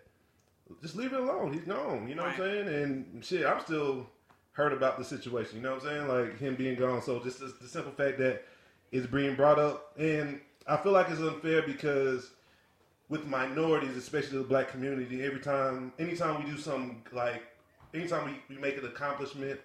Just 0.81 0.95
leave 0.95 1.11
it 1.13 1.19
alone. 1.19 1.53
He's 1.53 1.63
gone. 1.63 2.07
You 2.07 2.15
know 2.15 2.23
what 2.23 2.33
I'm 2.33 2.37
saying? 2.37 2.67
And 2.67 3.25
shit, 3.25 3.45
I'm 3.45 3.59
still 3.61 4.07
hurt 4.57 4.73
about 4.73 4.97
the 4.97 5.05
situation. 5.05 5.57
You 5.57 5.61
know 5.61 5.75
what 5.75 5.83
I'm 5.83 5.87
saying? 5.87 6.07
Like 6.07 6.39
him 6.39 6.55
being 6.55 6.75
gone. 6.75 7.03
So 7.03 7.19
just 7.19 7.39
the, 7.39 7.53
the 7.61 7.67
simple 7.67 7.91
fact 7.91 8.17
that 8.17 8.43
it's 8.91 9.05
being 9.05 9.35
brought 9.35 9.59
up, 9.59 9.93
and 9.99 10.41
I 10.65 10.77
feel 10.77 10.93
like 10.93 11.09
it's 11.09 11.21
unfair 11.21 11.61
because 11.61 12.31
with 13.07 13.27
minorities, 13.27 13.95
especially 13.95 14.39
the 14.39 14.43
black 14.43 14.69
community, 14.69 15.23
every 15.23 15.39
time, 15.39 15.93
anytime 15.99 16.43
we 16.43 16.49
do 16.49 16.57
something 16.57 17.03
like, 17.13 17.43
anytime 17.93 18.25
we, 18.25 18.55
we 18.55 18.59
make 18.59 18.79
an 18.79 18.85
accomplishment, 18.85 19.59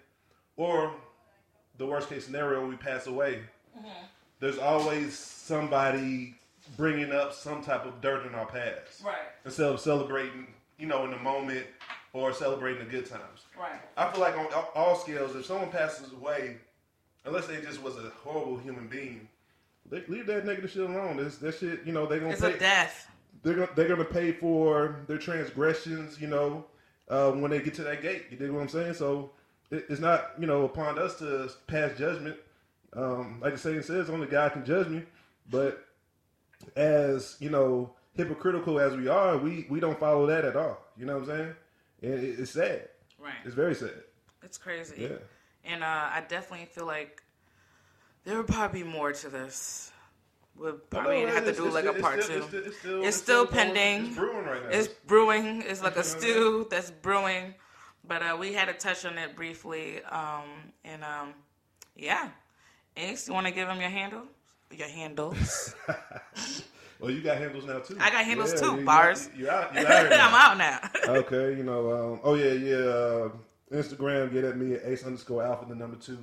or 0.59 0.93
the 1.79 1.87
worst 1.87 2.11
case 2.11 2.27
scenario, 2.27 2.67
we 2.67 2.77
pass 2.77 3.07
away, 3.07 3.41
mm-hmm. 3.77 3.89
there's 4.41 4.59
always 4.59 5.19
somebody 5.19 6.35
bringing 6.77 7.13
up 7.13 7.33
some 7.33 7.63
type 7.63 7.87
of 7.87 7.99
dirt 8.03 8.27
in 8.27 8.35
our 8.35 8.47
past. 8.47 9.03
Right. 9.03 9.15
Instead 9.47 9.71
of 9.71 9.81
celebrating, 9.81 10.49
you 10.79 10.87
know, 10.87 11.07
in 11.07 11.13
the 11.13 11.19
moment 11.19 11.67
or 12.13 12.35
celebrating 12.35 12.85
the 12.85 12.91
good 12.91 13.07
times. 13.07 13.42
Right. 13.59 13.81
I 13.97 14.11
feel 14.11 14.21
like 14.21 14.37
on 14.37 14.47
all- 14.53 14.73
all 14.75 14.97
scales, 14.97 15.37
if 15.37 15.47
someone 15.47 15.71
passes 15.71 16.13
away, 16.13 16.57
unless 17.25 17.47
they 17.47 17.61
just 17.61 17.83
was 17.83 17.97
a 17.97 18.11
horrible 18.25 18.59
human 18.59 18.89
being, 18.89 19.29
they, 19.87 20.03
leave 20.07 20.27
that 20.27 20.45
negative 20.47 20.71
shit 20.71 20.89
alone. 20.89 21.17
This 21.19 21.37
that 21.39 21.55
shit, 21.57 21.85
you 21.85 21.93
know, 21.93 22.07
they 22.07 22.19
gonna 22.19 22.33
It's 22.33 22.41
pay, 22.41 22.55
a 22.55 22.59
death. 22.59 23.09
they're 23.43 23.55
gonna 23.55 23.69
they're 23.75 23.89
gonna 23.89 24.05
pay 24.05 24.33
for 24.33 24.97
their 25.07 25.19
transgressions, 25.19 26.21
you 26.21 26.29
know, 26.29 26.65
uh, 27.09 27.33
when 27.33 27.51
they 27.51 27.61
get 27.61 27.75
to 27.75 27.83
that 27.85 28.01
gate. 28.03 28.27
You 28.31 28.37
dig 28.37 28.51
what 28.51 28.63
I'm 28.63 28.69
saying? 28.69 28.95
So 28.95 29.33
it, 29.71 29.85
it's 29.89 30.01
not 30.01 30.33
you 30.39 30.47
know 30.47 30.65
upon 30.65 30.99
us 30.99 31.19
to 31.19 31.51
pass 31.67 31.97
judgment. 31.99 32.37
Um, 32.95 33.39
like 33.41 33.53
the 33.55 33.59
saying 33.59 33.83
says, 33.83 34.09
only 34.11 34.27
God 34.27 34.53
can 34.53 34.65
judge 34.65 34.89
me. 34.89 35.03
But 35.51 35.85
as 36.77 37.37
you 37.41 37.51
know, 37.51 37.93
hypocritical 38.15 38.79
as 38.81 38.97
we 38.97 39.09
are, 39.09 39.37
we 39.37 39.67
we 39.69 39.81
don't 39.81 39.99
follow 39.99 40.27
that 40.27 40.45
at 40.45 40.57
all. 40.57 40.79
You 40.97 41.07
know 41.07 41.19
what 41.19 41.29
I'm 41.31 41.37
saying? 41.39 41.55
And 42.03 42.15
it, 42.25 42.41
it's 42.41 42.53
sad. 42.53 42.89
It's 43.45 43.55
very 43.55 43.75
sad. 43.75 43.93
It's 44.43 44.59
crazy. 44.59 44.95
Yeah. 45.03 45.19
And 45.65 45.83
uh, 45.83 45.87
I 45.87 46.25
definitely 46.29 46.67
feel 46.67 46.87
like 46.87 47.23
there 48.25 48.37
would 48.37 48.47
probably 48.49 48.83
be 48.83 48.89
more 48.89 49.13
to 49.13 49.29
this. 49.29 49.93
We'll 50.57 50.75
probably 50.75 51.25
No, 51.25 51.29
have 51.33 51.45
to 51.47 51.53
do 51.53 51.71
like 51.71 51.85
a 51.87 51.91
it's 51.91 52.01
part 52.01 52.23
still- 52.23 52.47
two. 52.49 52.57
It's 52.59 52.67
still, 52.67 52.67
it's 52.67 52.79
still, 52.79 53.05
It's 53.05 53.17
still 53.17 53.45
going- 53.45 53.57
pending. 53.75 54.07
It's 54.09 54.17
brewing 54.17 54.45
right 54.47 54.63
now. 54.65 54.69
It's 54.79 54.89
brewing. 55.07 55.63
It's 55.67 55.83
like 55.83 55.97
a 55.97 56.05
stew 56.15 56.67
that's 56.71 56.91
brewing. 56.91 57.55
But 58.07 58.23
uh, 58.23 58.37
we 58.39 58.53
had 58.53 58.67
to 58.67 58.75
touch 58.75 59.05
on 59.05 59.17
it 59.19 59.37
briefly. 59.37 60.03
Um, 60.05 60.45
and 60.85 61.05
um, 61.05 61.35
yeah. 61.97 62.31
Ace, 62.97 63.29
you 63.29 63.35
want 63.35 63.47
to 63.47 63.53
give 63.53 63.69
him 63.69 63.81
your 63.81 63.91
handle? 63.91 64.23
Your 64.71 64.89
handles. 64.89 65.75
well, 67.03 67.11
you 67.11 67.21
got 67.21 67.39
handles 67.39 67.65
now 67.65 67.81
too. 67.81 67.97
I 68.01 68.11
got 68.11 68.25
handles 68.25 68.59
too, 68.59 68.77
you- 68.79 68.85
bars. 68.85 69.29
You're 69.37 69.51
out. 69.51 69.75
You're 69.75 69.87
out 69.93 70.13
I'm 70.13 70.35
out 70.35 70.57
now. 70.57 70.91
okay, 71.17 71.57
you 71.57 71.65
know. 71.65 71.91
Um, 72.13 72.21
oh 72.23 72.35
yeah, 72.35 72.53
yeah. 72.53 72.77
Uh, 72.77 73.29
Instagram, 73.73 74.33
get 74.33 74.45
at 74.45 74.57
me 74.57 74.75
at 74.75 74.83
ace 74.85 75.05
underscore 75.05 75.43
alpha 75.43 75.67
the 75.69 75.75
number 75.75 75.97
two. 75.97 76.19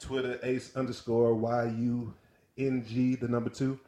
Twitter 0.00 0.38
ace 0.42 0.74
underscore 0.76 1.34
y 1.34 1.64
u 1.78 2.12
n 2.56 2.84
g 2.84 3.14
the 3.14 3.28
number 3.28 3.50
two. 3.50 3.78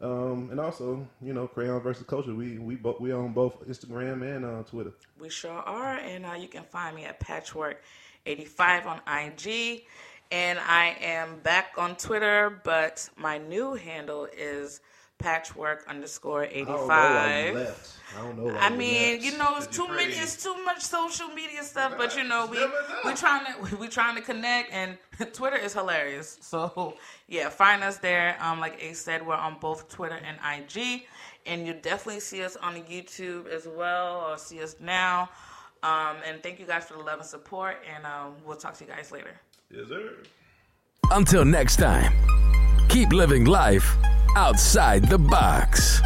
Um, 0.00 0.48
and 0.50 0.58
also, 0.58 1.06
you 1.20 1.34
know, 1.34 1.46
crayon 1.46 1.80
versus 1.80 2.06
culture. 2.06 2.34
We 2.34 2.58
we 2.58 2.76
both 2.76 3.00
we 3.00 3.12
own 3.12 3.32
both 3.32 3.66
Instagram 3.68 4.22
and 4.22 4.44
uh, 4.44 4.62
Twitter. 4.62 4.92
We 5.18 5.28
sure 5.28 5.50
are, 5.50 5.96
and 5.96 6.24
uh, 6.24 6.34
you 6.34 6.48
can 6.48 6.64
find 6.64 6.96
me 6.96 7.04
at 7.04 7.20
Patchwork85 7.20 8.86
on 8.86 9.00
IG, 9.06 9.82
and 10.30 10.58
I 10.58 10.96
am 11.00 11.40
back 11.40 11.72
on 11.76 11.96
Twitter, 11.96 12.60
but 12.64 13.10
my 13.16 13.38
new 13.38 13.74
handle 13.74 14.26
is 14.36 14.80
Patchwork 15.20 15.84
underscore 15.88 16.44
I 16.44 16.46
don't 16.64 16.66
know 16.68 16.86
why 16.86 17.44
you 17.44 17.50
85. 17.50 17.54
left. 17.54 17.96
I 18.16 18.22
don't 18.22 18.36
know. 18.38 18.44
Why 18.52 18.58
I 18.58 18.70
mean, 18.70 19.12
left. 19.12 19.24
you 19.24 19.38
know, 19.38 19.56
it's 19.56 19.66
Did 19.66 19.74
too 19.76 19.88
many, 19.88 20.12
it's 20.14 20.42
too 20.42 20.64
much 20.64 20.82
social 20.82 21.28
media 21.28 21.62
stuff. 21.62 21.94
But 21.96 22.16
you 22.16 22.24
know, 22.24 22.46
we 22.46 22.58
Never 22.58 22.72
we 23.04 23.14
trying 23.14 23.44
to 23.46 23.76
we 23.80 23.88
trying 23.88 24.16
to 24.16 24.22
connect, 24.22 24.72
and 24.72 24.98
Twitter 25.32 25.56
is 25.56 25.72
hilarious. 25.74 26.38
So 26.40 26.96
yeah, 27.28 27.48
find 27.50 27.82
us 27.84 27.98
there. 27.98 28.36
Um, 28.40 28.58
like 28.60 28.82
Ace 28.82 29.00
said, 29.00 29.24
we're 29.26 29.34
on 29.34 29.58
both 29.60 29.88
Twitter 29.88 30.18
and 30.26 30.38
IG, 30.58 31.06
and 31.46 31.66
you 31.66 31.74
definitely 31.74 32.20
see 32.20 32.42
us 32.42 32.56
on 32.56 32.74
YouTube 32.82 33.46
as 33.48 33.68
well, 33.68 34.24
or 34.26 34.38
see 34.38 34.60
us 34.62 34.76
now. 34.80 35.30
Um, 35.82 36.16
and 36.26 36.42
thank 36.42 36.58
you 36.60 36.66
guys 36.66 36.84
for 36.84 36.94
the 36.94 37.00
love 37.02 37.20
and 37.20 37.28
support, 37.28 37.76
and 37.94 38.04
um, 38.04 38.34
we'll 38.44 38.56
talk 38.56 38.76
to 38.78 38.84
you 38.84 38.90
guys 38.90 39.10
later. 39.12 39.40
Yes, 39.70 39.88
sir. 39.88 40.10
Until 41.12 41.44
next 41.44 41.76
time, 41.76 42.12
keep 42.90 43.12
living 43.12 43.44
life 43.44 43.96
outside 44.34 45.08
the 45.08 45.16
box. 45.16 46.02